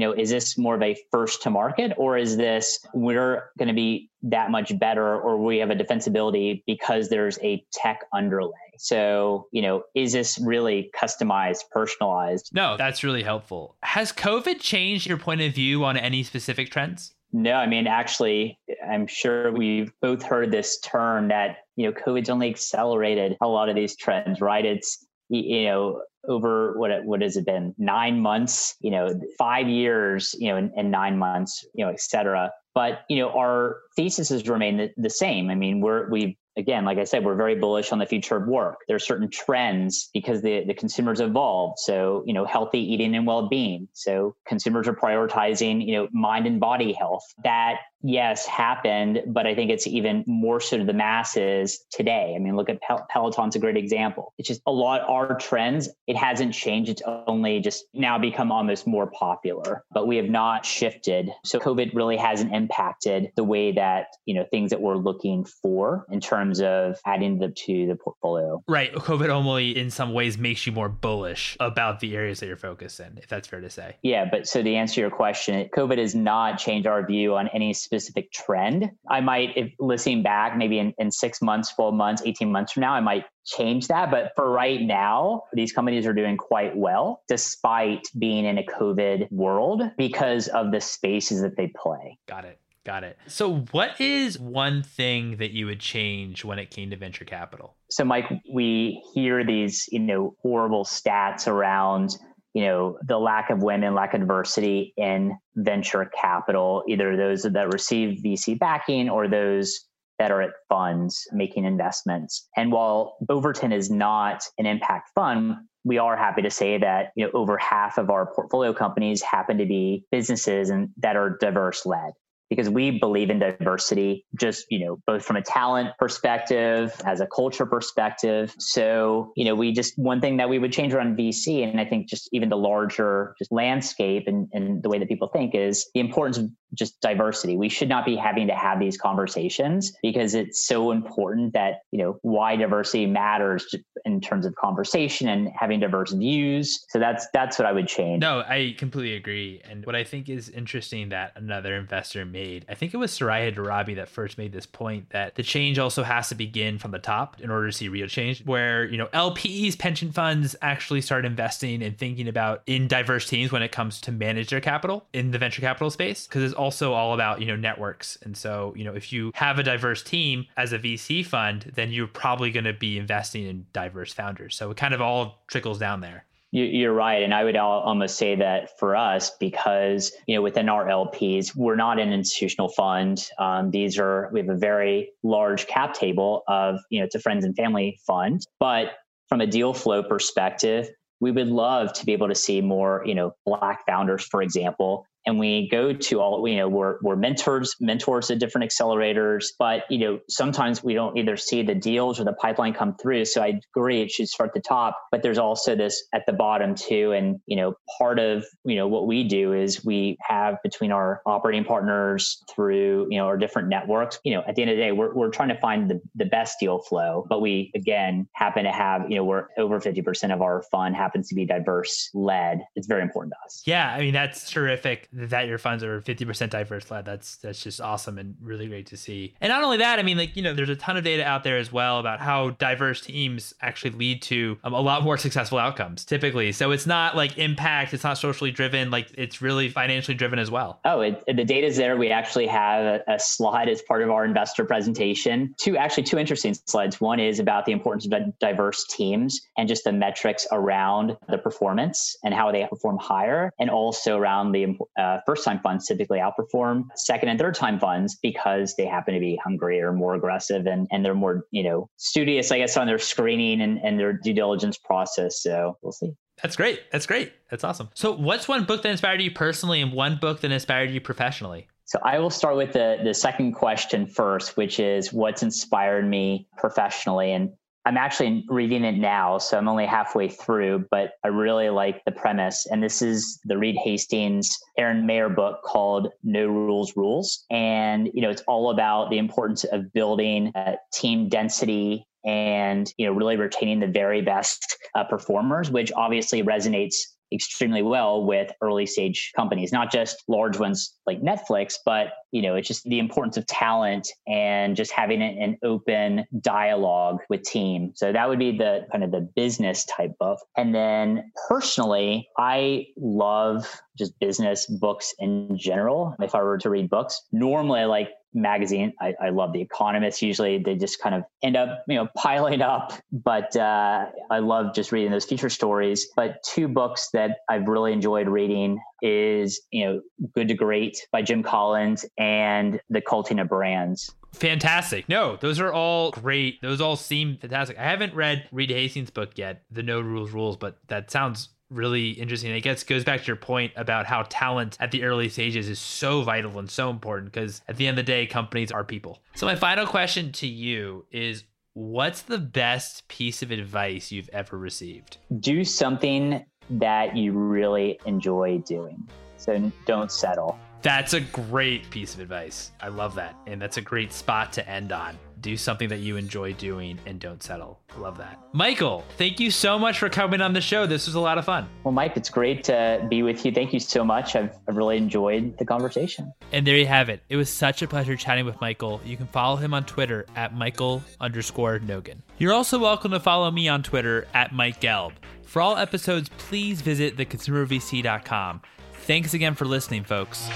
know, 0.00 0.12
is 0.12 0.30
this 0.30 0.56
more 0.56 0.74
of 0.76 0.82
a 0.82 0.96
first 1.10 1.42
to 1.42 1.50
market 1.50 1.92
or 1.96 2.16
is 2.16 2.36
this 2.36 2.78
we're 2.94 3.50
going 3.58 3.68
to 3.68 3.74
be 3.74 4.10
that 4.22 4.50
much 4.50 4.78
better 4.78 5.18
or 5.18 5.36
we 5.36 5.58
have 5.58 5.70
a 5.70 5.74
defensibility 5.74 6.62
because 6.66 7.08
there's 7.08 7.38
a 7.42 7.64
tech 7.72 8.04
underlay? 8.12 8.52
So, 8.78 9.48
you 9.52 9.62
know, 9.62 9.82
is 9.94 10.12
this 10.12 10.38
really 10.38 10.90
customized, 11.00 11.62
personalized? 11.70 12.50
No, 12.52 12.76
that's 12.76 13.04
really 13.04 13.22
helpful. 13.22 13.76
Has 13.82 14.12
COVID 14.12 14.60
changed 14.60 15.06
your 15.06 15.18
point 15.18 15.40
of 15.40 15.52
view 15.52 15.84
on 15.84 15.96
any 15.96 16.22
specific 16.22 16.70
trends? 16.70 17.14
No, 17.32 17.54
I 17.54 17.66
mean, 17.66 17.86
actually, 17.86 18.58
I'm 18.88 19.06
sure 19.06 19.50
we've 19.52 19.92
both 20.00 20.22
heard 20.22 20.52
this 20.52 20.78
term 20.80 21.28
that, 21.28 21.58
you 21.74 21.86
know, 21.86 21.92
COVID's 21.92 22.30
only 22.30 22.48
accelerated 22.48 23.36
a 23.40 23.48
lot 23.48 23.68
of 23.68 23.74
these 23.74 23.96
trends, 23.96 24.40
right? 24.40 24.64
It's, 24.64 25.04
you 25.28 25.64
know, 25.64 26.02
over 26.28 26.78
what 26.78 27.04
what 27.04 27.22
has 27.22 27.36
it 27.36 27.44
been 27.44 27.74
nine 27.78 28.20
months 28.20 28.76
you 28.80 28.90
know 28.90 29.08
five 29.38 29.68
years 29.68 30.34
you 30.38 30.48
know 30.48 30.56
and, 30.56 30.70
and 30.76 30.90
nine 30.90 31.18
months 31.18 31.66
you 31.74 31.84
know 31.84 31.90
et 31.90 32.00
cetera 32.00 32.50
but 32.74 33.00
you 33.08 33.18
know 33.18 33.28
our 33.30 33.80
thesis 33.96 34.28
has 34.28 34.48
remained 34.48 34.80
the, 34.80 34.90
the 34.96 35.10
same 35.10 35.50
i 35.50 35.54
mean 35.54 35.80
we're 35.80 36.08
we've 36.10 36.34
again, 36.56 36.84
like 36.84 36.98
I 36.98 37.04
said, 37.04 37.24
we're 37.24 37.34
very 37.34 37.56
bullish 37.56 37.92
on 37.92 37.98
the 37.98 38.06
future 38.06 38.36
of 38.36 38.46
work. 38.46 38.80
There 38.86 38.96
are 38.96 39.00
certain 39.00 39.28
trends 39.30 40.10
because 40.12 40.42
the, 40.42 40.64
the 40.64 40.74
consumers 40.74 41.20
evolved. 41.20 41.78
So, 41.78 42.22
you 42.26 42.32
know, 42.32 42.44
healthy 42.44 42.80
eating 42.80 43.14
and 43.14 43.26
well-being. 43.26 43.88
So 43.92 44.36
consumers 44.46 44.86
are 44.88 44.94
prioritizing, 44.94 45.86
you 45.86 45.94
know, 45.94 46.08
mind 46.12 46.46
and 46.46 46.60
body 46.60 46.92
health. 46.92 47.24
That 47.42 47.78
yes, 48.04 48.46
happened, 48.46 49.22
but 49.26 49.46
I 49.46 49.54
think 49.54 49.70
it's 49.70 49.86
even 49.86 50.22
more 50.26 50.60
so 50.60 50.76
to 50.76 50.84
the 50.84 50.92
masses 50.92 51.84
today. 51.90 52.34
I 52.36 52.38
mean, 52.38 52.54
look 52.54 52.68
at 52.68 52.80
Pel- 52.82 53.06
Peloton's 53.10 53.56
a 53.56 53.58
great 53.58 53.78
example. 53.78 54.34
It's 54.38 54.46
just 54.46 54.60
a 54.66 54.72
lot 54.72 55.00
our 55.08 55.36
trends. 55.38 55.88
It 56.06 56.16
hasn't 56.16 56.52
changed. 56.52 56.90
It's 56.90 57.02
only 57.26 57.60
just 57.60 57.86
now 57.94 58.18
become 58.18 58.52
almost 58.52 58.86
more 58.86 59.06
popular, 59.06 59.84
but 59.92 60.06
we 60.06 60.16
have 60.16 60.28
not 60.28 60.66
shifted. 60.66 61.30
So 61.44 61.58
COVID 61.58 61.94
really 61.94 62.18
hasn't 62.18 62.54
impacted 62.54 63.32
the 63.36 63.44
way 63.44 63.72
that, 63.72 64.08
you 64.26 64.34
know, 64.34 64.44
things 64.50 64.68
that 64.70 64.82
we're 64.82 64.96
looking 64.96 65.46
for 65.46 66.06
in 66.10 66.20
terms 66.20 66.60
of 66.60 66.98
adding 67.06 67.38
them 67.38 67.54
to 67.56 67.86
the 67.86 67.96
portfolio. 67.96 68.62
Right. 68.68 68.92
COVID 68.92 69.30
only 69.30 69.76
in 69.76 69.90
some 69.90 70.12
ways 70.12 70.36
makes 70.36 70.66
you 70.66 70.72
more 70.72 70.90
bullish 70.90 71.56
about 71.58 72.00
the 72.00 72.14
areas 72.14 72.40
that 72.40 72.46
you're 72.46 72.56
focused 72.56 73.00
in, 73.00 73.16
if 73.16 73.28
that's 73.28 73.48
fair 73.48 73.62
to 73.62 73.70
say. 73.70 73.96
Yeah. 74.02 74.26
But 74.30 74.46
so 74.46 74.62
to 74.62 74.74
answer 74.74 75.00
your 75.00 75.10
question, 75.10 75.70
COVID 75.74 75.96
has 75.96 76.14
not 76.14 76.58
changed 76.58 76.86
our 76.86 77.06
view 77.06 77.34
on 77.34 77.48
any 77.48 77.72
specific 77.72 77.93
specific 77.94 78.32
trend. 78.32 78.90
I 79.08 79.20
might, 79.20 79.56
if 79.56 79.72
listening 79.78 80.22
back, 80.22 80.56
maybe 80.56 80.78
in, 80.78 80.94
in 80.98 81.10
six 81.10 81.40
months, 81.40 81.74
12 81.74 81.94
months, 81.94 82.22
18 82.24 82.50
months 82.50 82.72
from 82.72 82.82
now, 82.82 82.92
I 82.92 83.00
might 83.00 83.24
change 83.44 83.88
that. 83.88 84.10
But 84.10 84.32
for 84.34 84.50
right 84.50 84.80
now, 84.80 85.42
these 85.52 85.72
companies 85.72 86.06
are 86.06 86.12
doing 86.12 86.36
quite 86.36 86.76
well 86.76 87.22
despite 87.28 88.02
being 88.18 88.44
in 88.44 88.58
a 88.58 88.64
COVID 88.64 89.30
world 89.30 89.82
because 89.96 90.48
of 90.48 90.72
the 90.72 90.80
spaces 90.80 91.42
that 91.42 91.56
they 91.56 91.68
play. 91.68 92.18
Got 92.26 92.44
it. 92.44 92.58
Got 92.84 93.04
it. 93.04 93.16
So, 93.28 93.60
what 93.70 93.98
is 93.98 94.38
one 94.38 94.82
thing 94.82 95.38
that 95.38 95.52
you 95.52 95.64
would 95.66 95.80
change 95.80 96.44
when 96.44 96.58
it 96.58 96.70
came 96.70 96.90
to 96.90 96.96
venture 96.96 97.24
capital? 97.24 97.76
So, 97.88 98.04
Mike, 98.04 98.30
we 98.52 99.02
hear 99.14 99.42
these, 99.42 99.88
you 99.90 100.00
know, 100.00 100.36
horrible 100.42 100.84
stats 100.84 101.46
around 101.46 102.10
you 102.54 102.64
know 102.64 102.98
the 103.06 103.18
lack 103.18 103.50
of 103.50 103.62
women 103.62 103.94
lack 103.94 104.14
of 104.14 104.20
diversity 104.20 104.94
in 104.96 105.36
venture 105.56 106.10
capital 106.18 106.82
either 106.88 107.16
those 107.16 107.42
that 107.42 107.72
receive 107.72 108.20
vc 108.22 108.58
backing 108.58 109.10
or 109.10 109.28
those 109.28 109.86
that 110.18 110.30
are 110.30 110.42
at 110.42 110.52
funds 110.68 111.26
making 111.32 111.64
investments. 111.64 112.48
And 112.56 112.70
while 112.70 113.16
Overton 113.28 113.72
is 113.72 113.90
not 113.90 114.44
an 114.58 114.66
impact 114.66 115.10
fund, 115.14 115.56
we 115.84 115.98
are 115.98 116.16
happy 116.16 116.42
to 116.42 116.50
say 116.50 116.78
that 116.78 117.10
you 117.14 117.24
know 117.24 117.30
over 117.34 117.58
half 117.58 117.98
of 117.98 118.10
our 118.10 118.32
portfolio 118.32 118.72
companies 118.72 119.22
happen 119.22 119.58
to 119.58 119.66
be 119.66 120.04
businesses 120.10 120.70
and 120.70 120.88
that 120.98 121.16
are 121.16 121.36
diverse 121.40 121.84
led 121.84 122.12
because 122.54 122.70
we 122.70 122.98
believe 122.98 123.30
in 123.30 123.38
diversity, 123.38 124.24
just, 124.38 124.66
you 124.70 124.84
know, 124.84 125.00
both 125.06 125.24
from 125.24 125.36
a 125.36 125.42
talent 125.42 125.90
perspective, 125.98 126.94
as 127.04 127.20
a 127.20 127.26
culture 127.26 127.66
perspective. 127.66 128.54
So, 128.58 129.32
you 129.36 129.44
know, 129.44 129.54
we 129.54 129.72
just, 129.72 129.98
one 129.98 130.20
thing 130.20 130.36
that 130.36 130.48
we 130.48 130.58
would 130.58 130.72
change 130.72 130.94
around 130.94 131.18
VC, 131.18 131.68
and 131.68 131.80
I 131.80 131.84
think 131.84 132.08
just 132.08 132.28
even 132.32 132.48
the 132.48 132.56
larger 132.56 133.34
just 133.38 133.50
landscape 133.50 134.24
and, 134.26 134.48
and 134.52 134.82
the 134.82 134.88
way 134.88 134.98
that 134.98 135.08
people 135.08 135.28
think 135.28 135.54
is 135.54 135.90
the 135.94 136.00
importance 136.00 136.38
of 136.38 136.50
just 136.74 137.00
diversity. 137.00 137.56
We 137.56 137.68
should 137.68 137.88
not 137.88 138.04
be 138.04 138.16
having 138.16 138.46
to 138.48 138.54
have 138.54 138.78
these 138.78 138.96
conversations 138.96 139.92
because 140.02 140.34
it's 140.34 140.66
so 140.66 140.90
important 140.90 141.52
that, 141.54 141.80
you 141.90 141.98
know, 141.98 142.18
why 142.22 142.56
diversity 142.56 143.06
matters 143.06 143.74
in 144.04 144.20
terms 144.20 144.44
of 144.46 144.54
conversation 144.54 145.28
and 145.28 145.48
having 145.58 145.80
diverse 145.80 146.12
views. 146.12 146.84
So 146.88 146.98
that's 146.98 147.26
that's 147.32 147.58
what 147.58 147.66
I 147.66 147.72
would 147.72 147.88
change. 147.88 148.20
No, 148.20 148.40
I 148.40 148.74
completely 148.76 149.16
agree. 149.16 149.62
And 149.68 149.84
what 149.86 149.96
I 149.96 150.04
think 150.04 150.28
is 150.28 150.48
interesting 150.48 151.08
that 151.10 151.32
another 151.36 151.74
investor 151.76 152.24
made, 152.24 152.66
I 152.68 152.74
think 152.74 152.92
it 152.94 152.98
was 152.98 153.12
Soraya 153.12 153.54
Darabi 153.54 153.96
that 153.96 154.08
first 154.08 154.38
made 154.38 154.52
this 154.52 154.66
point 154.66 155.10
that 155.10 155.34
the 155.34 155.42
change 155.42 155.78
also 155.78 156.02
has 156.02 156.28
to 156.28 156.34
begin 156.34 156.78
from 156.78 156.90
the 156.90 156.98
top 156.98 157.40
in 157.40 157.50
order 157.50 157.66
to 157.66 157.72
see 157.72 157.88
real 157.88 158.06
change. 158.06 158.44
Where, 158.44 158.84
you 158.84 158.98
know, 158.98 159.06
LPs, 159.06 159.78
pension 159.78 160.12
funds 160.12 160.54
actually 160.62 161.00
start 161.00 161.24
investing 161.24 161.82
and 161.82 161.96
thinking 161.96 162.28
about 162.28 162.62
in 162.66 162.88
diverse 162.88 163.28
teams 163.28 163.52
when 163.52 163.62
it 163.62 163.72
comes 163.72 164.00
to 164.02 164.12
manage 164.12 164.50
their 164.50 164.60
capital 164.60 165.06
in 165.12 165.30
the 165.30 165.38
venture 165.38 165.60
capital 165.60 165.90
space. 165.90 166.26
Because 166.26 166.42
it's 166.42 166.54
also 166.64 166.94
all 166.94 167.12
about, 167.12 167.40
you 167.40 167.46
know, 167.46 167.56
networks. 167.56 168.16
And 168.22 168.34
so, 168.34 168.72
you 168.74 168.84
know, 168.84 168.94
if 168.94 169.12
you 169.12 169.32
have 169.34 169.58
a 169.58 169.62
diverse 169.62 170.02
team 170.02 170.46
as 170.56 170.72
a 170.72 170.78
VC 170.78 171.24
fund, 171.24 171.70
then 171.74 171.92
you're 171.92 172.06
probably 172.06 172.50
going 172.50 172.64
to 172.64 172.72
be 172.72 172.96
investing 172.98 173.46
in 173.46 173.66
diverse 173.74 174.14
founders. 174.14 174.56
So 174.56 174.70
it 174.70 174.78
kind 174.78 174.94
of 174.94 175.02
all 175.02 175.44
trickles 175.48 175.78
down 175.78 176.00
there. 176.00 176.24
You're 176.56 176.92
right, 176.92 177.20
and 177.20 177.34
I 177.34 177.42
would 177.42 177.56
almost 177.56 178.16
say 178.16 178.36
that 178.36 178.78
for 178.78 178.94
us, 178.94 179.32
because 179.40 180.12
you 180.28 180.36
know 180.36 180.40
within 180.40 180.68
our 180.68 180.86
LPs, 180.86 181.56
we're 181.56 181.74
not 181.74 181.98
an 181.98 182.12
institutional 182.12 182.68
fund. 182.68 183.28
Um, 183.40 183.72
these 183.72 183.98
are 183.98 184.30
we 184.32 184.38
have 184.38 184.48
a 184.48 184.56
very 184.56 185.10
large 185.24 185.66
cap 185.66 185.94
table 185.94 186.44
of 186.46 186.78
you 186.90 187.00
know 187.00 187.06
it's 187.06 187.16
a 187.16 187.18
friends 187.18 187.44
and 187.44 187.56
family 187.56 187.98
fund, 188.06 188.46
but 188.60 188.92
from 189.28 189.40
a 189.40 189.48
deal 189.48 189.74
flow 189.74 190.04
perspective, 190.04 190.88
we 191.18 191.32
would 191.32 191.48
love 191.48 191.92
to 191.94 192.06
be 192.06 192.12
able 192.12 192.28
to 192.28 192.36
see 192.36 192.60
more 192.60 193.02
you 193.04 193.16
know 193.16 193.32
black 193.44 193.84
founders, 193.84 194.24
for 194.24 194.40
example, 194.40 195.08
and 195.26 195.38
we 195.38 195.68
go 195.70 195.92
to 195.92 196.20
all 196.20 196.46
you 196.46 196.56
know 196.56 196.68
we're, 196.68 196.98
we're 197.02 197.16
mentors 197.16 197.76
mentors 197.80 198.30
at 198.30 198.38
different 198.38 198.70
accelerators 198.70 199.46
but 199.58 199.84
you 199.90 199.98
know 199.98 200.20
sometimes 200.28 200.82
we 200.82 200.94
don't 200.94 201.16
either 201.16 201.36
see 201.36 201.62
the 201.62 201.74
deals 201.74 202.20
or 202.20 202.24
the 202.24 202.32
pipeline 202.34 202.72
come 202.72 202.94
through. 202.96 203.24
So 203.24 203.42
i 203.42 203.60
agree 203.74 204.02
it 204.02 204.10
should 204.10 204.28
start 204.28 204.50
at 204.50 204.54
the 204.54 204.60
top 204.60 204.98
but 205.10 205.22
there's 205.22 205.38
also 205.38 205.74
this 205.74 206.04
at 206.12 206.26
the 206.26 206.32
bottom 206.32 206.74
too. 206.74 207.12
And 207.12 207.40
you 207.46 207.56
know 207.56 207.74
part 207.98 208.18
of 208.18 208.44
you 208.64 208.76
know 208.76 208.86
what 208.86 209.06
we 209.06 209.24
do 209.24 209.52
is 209.52 209.84
we 209.84 210.16
have 210.20 210.56
between 210.62 210.92
our 210.92 211.22
operating 211.26 211.64
partners 211.64 212.42
through 212.54 213.08
you 213.10 213.18
know 213.18 213.26
our 213.26 213.36
different 213.36 213.68
networks. 213.68 214.18
You 214.24 214.34
know 214.34 214.44
at 214.46 214.56
the 214.56 214.62
end 214.62 214.70
of 214.70 214.76
the 214.76 214.82
day 214.82 214.92
we're, 214.92 215.14
we're 215.14 215.30
trying 215.30 215.48
to 215.48 215.58
find 215.58 215.90
the, 215.90 216.00
the 216.14 216.24
best 216.24 216.58
deal 216.60 216.80
flow 216.80 217.26
but 217.28 217.40
we 217.40 217.70
again 217.74 218.28
happen 218.34 218.64
to 218.64 218.72
have 218.72 219.10
you 219.10 219.16
know 219.16 219.24
we're 219.24 219.46
over 219.58 219.80
50% 219.80 220.32
of 220.32 220.42
our 220.42 220.62
fund 220.70 220.96
happens 220.96 221.28
to 221.28 221.34
be 221.34 221.44
diverse 221.44 222.10
led. 222.14 222.60
It's 222.76 222.86
very 222.86 223.02
important 223.02 223.32
to 223.32 223.46
us. 223.46 223.62
Yeah 223.64 223.92
i 223.94 224.00
mean 224.00 224.12
that's 224.12 224.50
terrific 224.50 225.08
that 225.14 225.46
your 225.46 225.58
funds 225.58 225.84
are 225.84 226.00
50% 226.00 226.50
diverse 226.50 226.90
led. 226.90 227.04
That's 227.04 227.36
that's 227.36 227.62
just 227.62 227.80
awesome 227.80 228.18
and 228.18 228.36
really 228.40 228.66
great 228.66 228.86
to 228.86 228.96
see. 228.96 229.34
And 229.40 229.50
not 229.50 229.62
only 229.62 229.78
that, 229.78 229.98
I 229.98 230.02
mean, 230.02 230.18
like, 230.18 230.36
you 230.36 230.42
know, 230.42 230.54
there's 230.54 230.68
a 230.68 230.76
ton 230.76 230.96
of 230.96 231.04
data 231.04 231.24
out 231.24 231.44
there 231.44 231.58
as 231.58 231.72
well 231.72 231.98
about 231.98 232.20
how 232.20 232.50
diverse 232.50 233.00
teams 233.00 233.54
actually 233.60 233.90
lead 233.90 234.22
to 234.22 234.58
um, 234.64 234.74
a 234.74 234.80
lot 234.80 235.02
more 235.02 235.16
successful 235.16 235.58
outcomes 235.58 236.04
typically. 236.04 236.52
So 236.52 236.72
it's 236.72 236.86
not 236.86 237.16
like 237.16 237.38
impact, 237.38 237.94
it's 237.94 238.04
not 238.04 238.18
socially 238.18 238.50
driven, 238.50 238.90
like 238.90 239.08
it's 239.16 239.40
really 239.40 239.68
financially 239.68 240.16
driven 240.16 240.38
as 240.38 240.50
well. 240.50 240.80
Oh, 240.84 241.00
it, 241.00 241.22
the 241.26 241.44
data's 241.44 241.76
there. 241.76 241.96
We 241.96 242.10
actually 242.10 242.46
have 242.48 242.84
a, 242.84 243.14
a 243.14 243.18
slide 243.18 243.68
as 243.68 243.82
part 243.82 244.02
of 244.02 244.10
our 244.10 244.24
investor 244.24 244.64
presentation. 244.64 245.54
Two, 245.58 245.76
actually, 245.76 246.04
two 246.04 246.18
interesting 246.18 246.54
slides. 246.66 247.00
One 247.00 247.20
is 247.20 247.38
about 247.38 247.66
the 247.66 247.72
importance 247.72 248.06
of 248.06 248.38
diverse 248.38 248.84
teams 248.86 249.40
and 249.56 249.68
just 249.68 249.84
the 249.84 249.92
metrics 249.92 250.46
around 250.50 251.16
the 251.28 251.38
performance 251.38 252.16
and 252.24 252.34
how 252.34 252.50
they 252.50 252.66
perform 252.66 252.98
higher, 252.98 253.52
and 253.58 253.70
also 253.70 254.16
around 254.16 254.52
the 254.52 254.76
uh, 254.98 255.03
uh, 255.04 255.20
first 255.26 255.44
time 255.44 255.60
funds 255.60 255.86
typically 255.86 256.18
outperform 256.18 256.84
second 256.96 257.28
and 257.28 257.38
third 257.38 257.54
time 257.54 257.78
funds 257.78 258.16
because 258.22 258.74
they 258.76 258.86
happen 258.86 259.14
to 259.14 259.20
be 259.20 259.38
hungrier, 259.42 259.90
or 259.90 259.92
more 259.92 260.14
aggressive, 260.14 260.66
and, 260.66 260.86
and 260.90 261.04
they're 261.04 261.14
more, 261.14 261.44
you 261.50 261.62
know, 261.62 261.88
studious, 261.96 262.50
I 262.50 262.58
guess, 262.58 262.76
on 262.76 262.86
their 262.86 262.98
screening 262.98 263.60
and, 263.60 263.78
and 263.84 263.98
their 263.98 264.12
due 264.12 264.32
diligence 264.32 264.78
process. 264.78 265.42
So 265.42 265.76
we'll 265.82 265.92
see. 265.92 266.12
That's 266.42 266.56
great. 266.56 266.90
That's 266.90 267.06
great. 267.06 267.32
That's 267.50 267.64
awesome. 267.64 267.90
So, 267.94 268.12
what's 268.12 268.48
one 268.48 268.64
book 268.64 268.82
that 268.82 268.90
inspired 268.90 269.22
you 269.22 269.30
personally 269.30 269.80
and 269.80 269.92
one 269.92 270.18
book 270.20 270.40
that 270.40 270.50
inspired 270.50 270.90
you 270.90 271.00
professionally? 271.00 271.68
So, 271.84 272.00
I 272.04 272.18
will 272.18 272.30
start 272.30 272.56
with 272.56 272.72
the, 272.72 272.98
the 273.04 273.14
second 273.14 273.52
question 273.52 274.06
first, 274.06 274.56
which 274.56 274.80
is 274.80 275.12
what's 275.12 275.42
inspired 275.42 276.08
me 276.08 276.48
professionally. 276.58 277.32
And 277.32 277.52
I'm 277.86 277.98
actually 277.98 278.44
reading 278.48 278.82
it 278.84 278.96
now, 278.96 279.36
so 279.36 279.58
I'm 279.58 279.68
only 279.68 279.84
halfway 279.84 280.28
through, 280.28 280.86
but 280.90 281.12
I 281.22 281.28
really 281.28 281.68
like 281.68 282.02
the 282.04 282.12
premise. 282.12 282.66
And 282.70 282.82
this 282.82 283.02
is 283.02 283.38
the 283.44 283.58
Reed 283.58 283.76
Hastings, 283.76 284.56
Erin 284.78 285.06
Meyer 285.06 285.28
book 285.28 285.62
called 285.62 286.08
No 286.22 286.46
Rules 286.46 286.96
Rules. 286.96 287.44
And, 287.50 288.10
you 288.14 288.22
know, 288.22 288.30
it's 288.30 288.42
all 288.46 288.70
about 288.70 289.10
the 289.10 289.18
importance 289.18 289.64
of 289.64 289.92
building 289.92 290.50
team 290.94 291.28
density 291.28 292.06
and, 292.24 292.90
you 292.96 293.04
know, 293.04 293.12
really 293.12 293.36
retaining 293.36 293.80
the 293.80 293.86
very 293.86 294.22
best 294.22 294.78
uh, 294.94 295.04
performers, 295.04 295.70
which 295.70 295.92
obviously 295.92 296.42
resonates 296.42 296.94
extremely 297.32 297.82
well 297.82 298.24
with 298.24 298.50
early 298.62 298.86
stage 298.86 299.32
companies, 299.36 299.72
not 299.72 299.90
just 299.92 300.22
large 300.28 300.58
ones 300.58 300.94
like 301.06 301.20
Netflix, 301.20 301.74
but 301.84 302.12
you 302.34 302.42
know, 302.42 302.56
it's 302.56 302.66
just 302.66 302.82
the 302.82 302.98
importance 302.98 303.36
of 303.36 303.46
talent 303.46 304.08
and 304.26 304.74
just 304.74 304.90
having 304.90 305.22
an 305.22 305.56
open 305.62 306.24
dialogue 306.40 307.20
with 307.30 307.44
team. 307.44 307.92
So 307.94 308.12
that 308.12 308.28
would 308.28 308.40
be 308.40 308.58
the 308.58 308.88
kind 308.90 309.04
of 309.04 309.12
the 309.12 309.20
business 309.20 309.84
type 309.84 310.18
book. 310.18 310.40
And 310.56 310.74
then 310.74 311.30
personally, 311.48 312.28
I 312.36 312.88
love 312.96 313.80
just 313.96 314.18
business 314.18 314.66
books 314.66 315.14
in 315.20 315.56
general. 315.56 316.16
If 316.18 316.34
I 316.34 316.42
were 316.42 316.58
to 316.58 316.70
read 316.70 316.90
books, 316.90 317.22
normally 317.30 317.82
I 317.82 317.84
like 317.84 318.08
magazine. 318.34 318.92
I, 319.00 319.14
I, 319.22 319.28
love 319.30 319.52
The 319.52 319.60
Economist. 319.60 320.20
Usually 320.20 320.58
they 320.58 320.74
just 320.74 321.00
kind 321.00 321.14
of 321.14 321.22
end 321.42 321.56
up, 321.56 321.84
you 321.86 321.94
know, 321.94 322.08
piling 322.16 322.62
up. 322.62 322.92
But 323.12 323.56
uh, 323.56 324.06
I 324.30 324.40
love 324.40 324.74
just 324.74 324.92
reading 324.92 325.12
those 325.12 325.24
feature 325.24 325.48
stories. 325.48 326.08
But 326.16 326.42
two 326.42 326.68
books 326.68 327.10
that 327.12 327.38
I've 327.48 327.68
really 327.68 327.92
enjoyed 327.92 328.28
reading 328.28 328.80
is, 329.04 329.60
you 329.70 329.84
know, 329.84 330.00
Good 330.34 330.48
to 330.48 330.54
Great 330.54 331.06
by 331.12 331.22
Jim 331.22 331.42
Collins 331.42 332.06
and 332.18 332.80
The 332.88 333.02
Culting 333.02 333.38
of 333.38 333.48
Brands. 333.48 334.14
Fantastic. 334.32 335.08
No, 335.08 335.36
those 335.36 335.60
are 335.60 335.72
all 335.72 336.10
great. 336.10 336.60
Those 336.62 336.80
all 336.80 336.96
seem 336.96 337.36
fantastic. 337.36 337.78
I 337.78 337.84
haven't 337.84 338.14
read 338.14 338.48
Reed 338.50 338.70
Hastings' 338.70 339.10
book 339.10 339.36
yet, 339.36 339.62
The 339.70 339.82
No 339.82 340.00
Rules 340.00 340.32
Rules, 340.32 340.56
but 340.56 340.78
that 340.88 341.10
sounds 341.10 341.50
really 341.70 342.10
interesting. 342.10 342.52
I 342.52 342.60
guess 342.60 342.82
goes 342.82 343.04
back 343.04 343.20
to 343.20 343.26
your 343.26 343.36
point 343.36 343.72
about 343.76 344.06
how 344.06 344.24
talent 344.28 344.76
at 344.80 344.90
the 344.90 345.04
early 345.04 345.28
stages 345.28 345.68
is 345.68 345.78
so 345.78 346.22
vital 346.22 346.58
and 346.58 346.70
so 346.70 346.90
important 346.90 347.32
because 347.32 347.62
at 347.68 347.76
the 347.76 347.86
end 347.86 347.98
of 347.98 348.06
the 348.06 348.10
day, 348.10 348.26
companies 348.26 348.72
are 348.72 348.84
people. 348.84 349.22
So 349.34 349.46
my 349.46 349.56
final 349.56 349.86
question 349.86 350.32
to 350.32 350.46
you 350.46 351.06
is 351.10 351.44
what's 351.74 352.22
the 352.22 352.38
best 352.38 353.06
piece 353.08 353.42
of 353.42 353.50
advice 353.50 354.10
you've 354.10 354.30
ever 354.32 354.56
received? 354.56 355.18
Do 355.38 355.64
something 355.64 356.44
that 356.70 357.16
you 357.16 357.32
really 357.32 357.98
enjoy 358.06 358.58
doing. 358.58 359.06
So 359.36 359.72
don't 359.86 360.10
settle. 360.10 360.58
That's 360.82 361.14
a 361.14 361.20
great 361.20 361.88
piece 361.90 362.14
of 362.14 362.20
advice. 362.20 362.72
I 362.80 362.88
love 362.88 363.14
that. 363.14 363.36
And 363.46 363.60
that's 363.60 363.78
a 363.78 363.82
great 363.82 364.12
spot 364.12 364.52
to 364.54 364.68
end 364.68 364.92
on. 364.92 365.18
Do 365.44 365.58
something 365.58 365.90
that 365.90 365.98
you 365.98 366.16
enjoy 366.16 366.54
doing 366.54 366.98
and 367.04 367.20
don't 367.20 367.42
settle. 367.42 367.78
Love 367.98 368.16
that. 368.16 368.40
Michael, 368.54 369.04
thank 369.18 369.38
you 369.38 369.50
so 369.50 369.78
much 369.78 369.98
for 369.98 370.08
coming 370.08 370.40
on 370.40 370.54
the 370.54 370.60
show. 370.62 370.86
This 370.86 371.04
was 371.04 371.16
a 371.16 371.20
lot 371.20 371.36
of 371.36 371.44
fun. 371.44 371.68
Well, 371.82 371.92
Mike, 371.92 372.16
it's 372.16 372.30
great 372.30 372.64
to 372.64 373.06
be 373.10 373.22
with 373.22 373.44
you. 373.44 373.52
Thank 373.52 373.74
you 373.74 373.78
so 373.78 374.02
much. 374.06 374.36
I've, 374.36 374.56
I've 374.66 374.78
really 374.78 374.96
enjoyed 374.96 375.58
the 375.58 375.66
conversation. 375.66 376.32
And 376.50 376.66
there 376.66 376.78
you 376.78 376.86
have 376.86 377.10
it. 377.10 377.20
It 377.28 377.36
was 377.36 377.50
such 377.50 377.82
a 377.82 377.86
pleasure 377.86 378.16
chatting 378.16 378.46
with 378.46 378.58
Michael. 378.62 379.02
You 379.04 379.18
can 379.18 379.26
follow 379.26 379.56
him 379.56 379.74
on 379.74 379.84
Twitter 379.84 380.24
at 380.34 380.54
Michael 380.54 381.02
underscore 381.20 381.78
Nogen. 381.78 382.22
You're 382.38 382.54
also 382.54 382.78
welcome 382.78 383.10
to 383.10 383.20
follow 383.20 383.50
me 383.50 383.68
on 383.68 383.82
Twitter 383.82 384.26
at 384.32 384.54
Mike 384.54 384.80
Gelb. 384.80 385.12
For 385.44 385.60
all 385.60 385.76
episodes, 385.76 386.30
please 386.38 386.80
visit 386.80 387.18
theconsumervc.com. 387.18 388.62
Thanks 388.94 389.34
again 389.34 389.54
for 389.54 389.66
listening, 389.66 390.04
folks. 390.04 390.48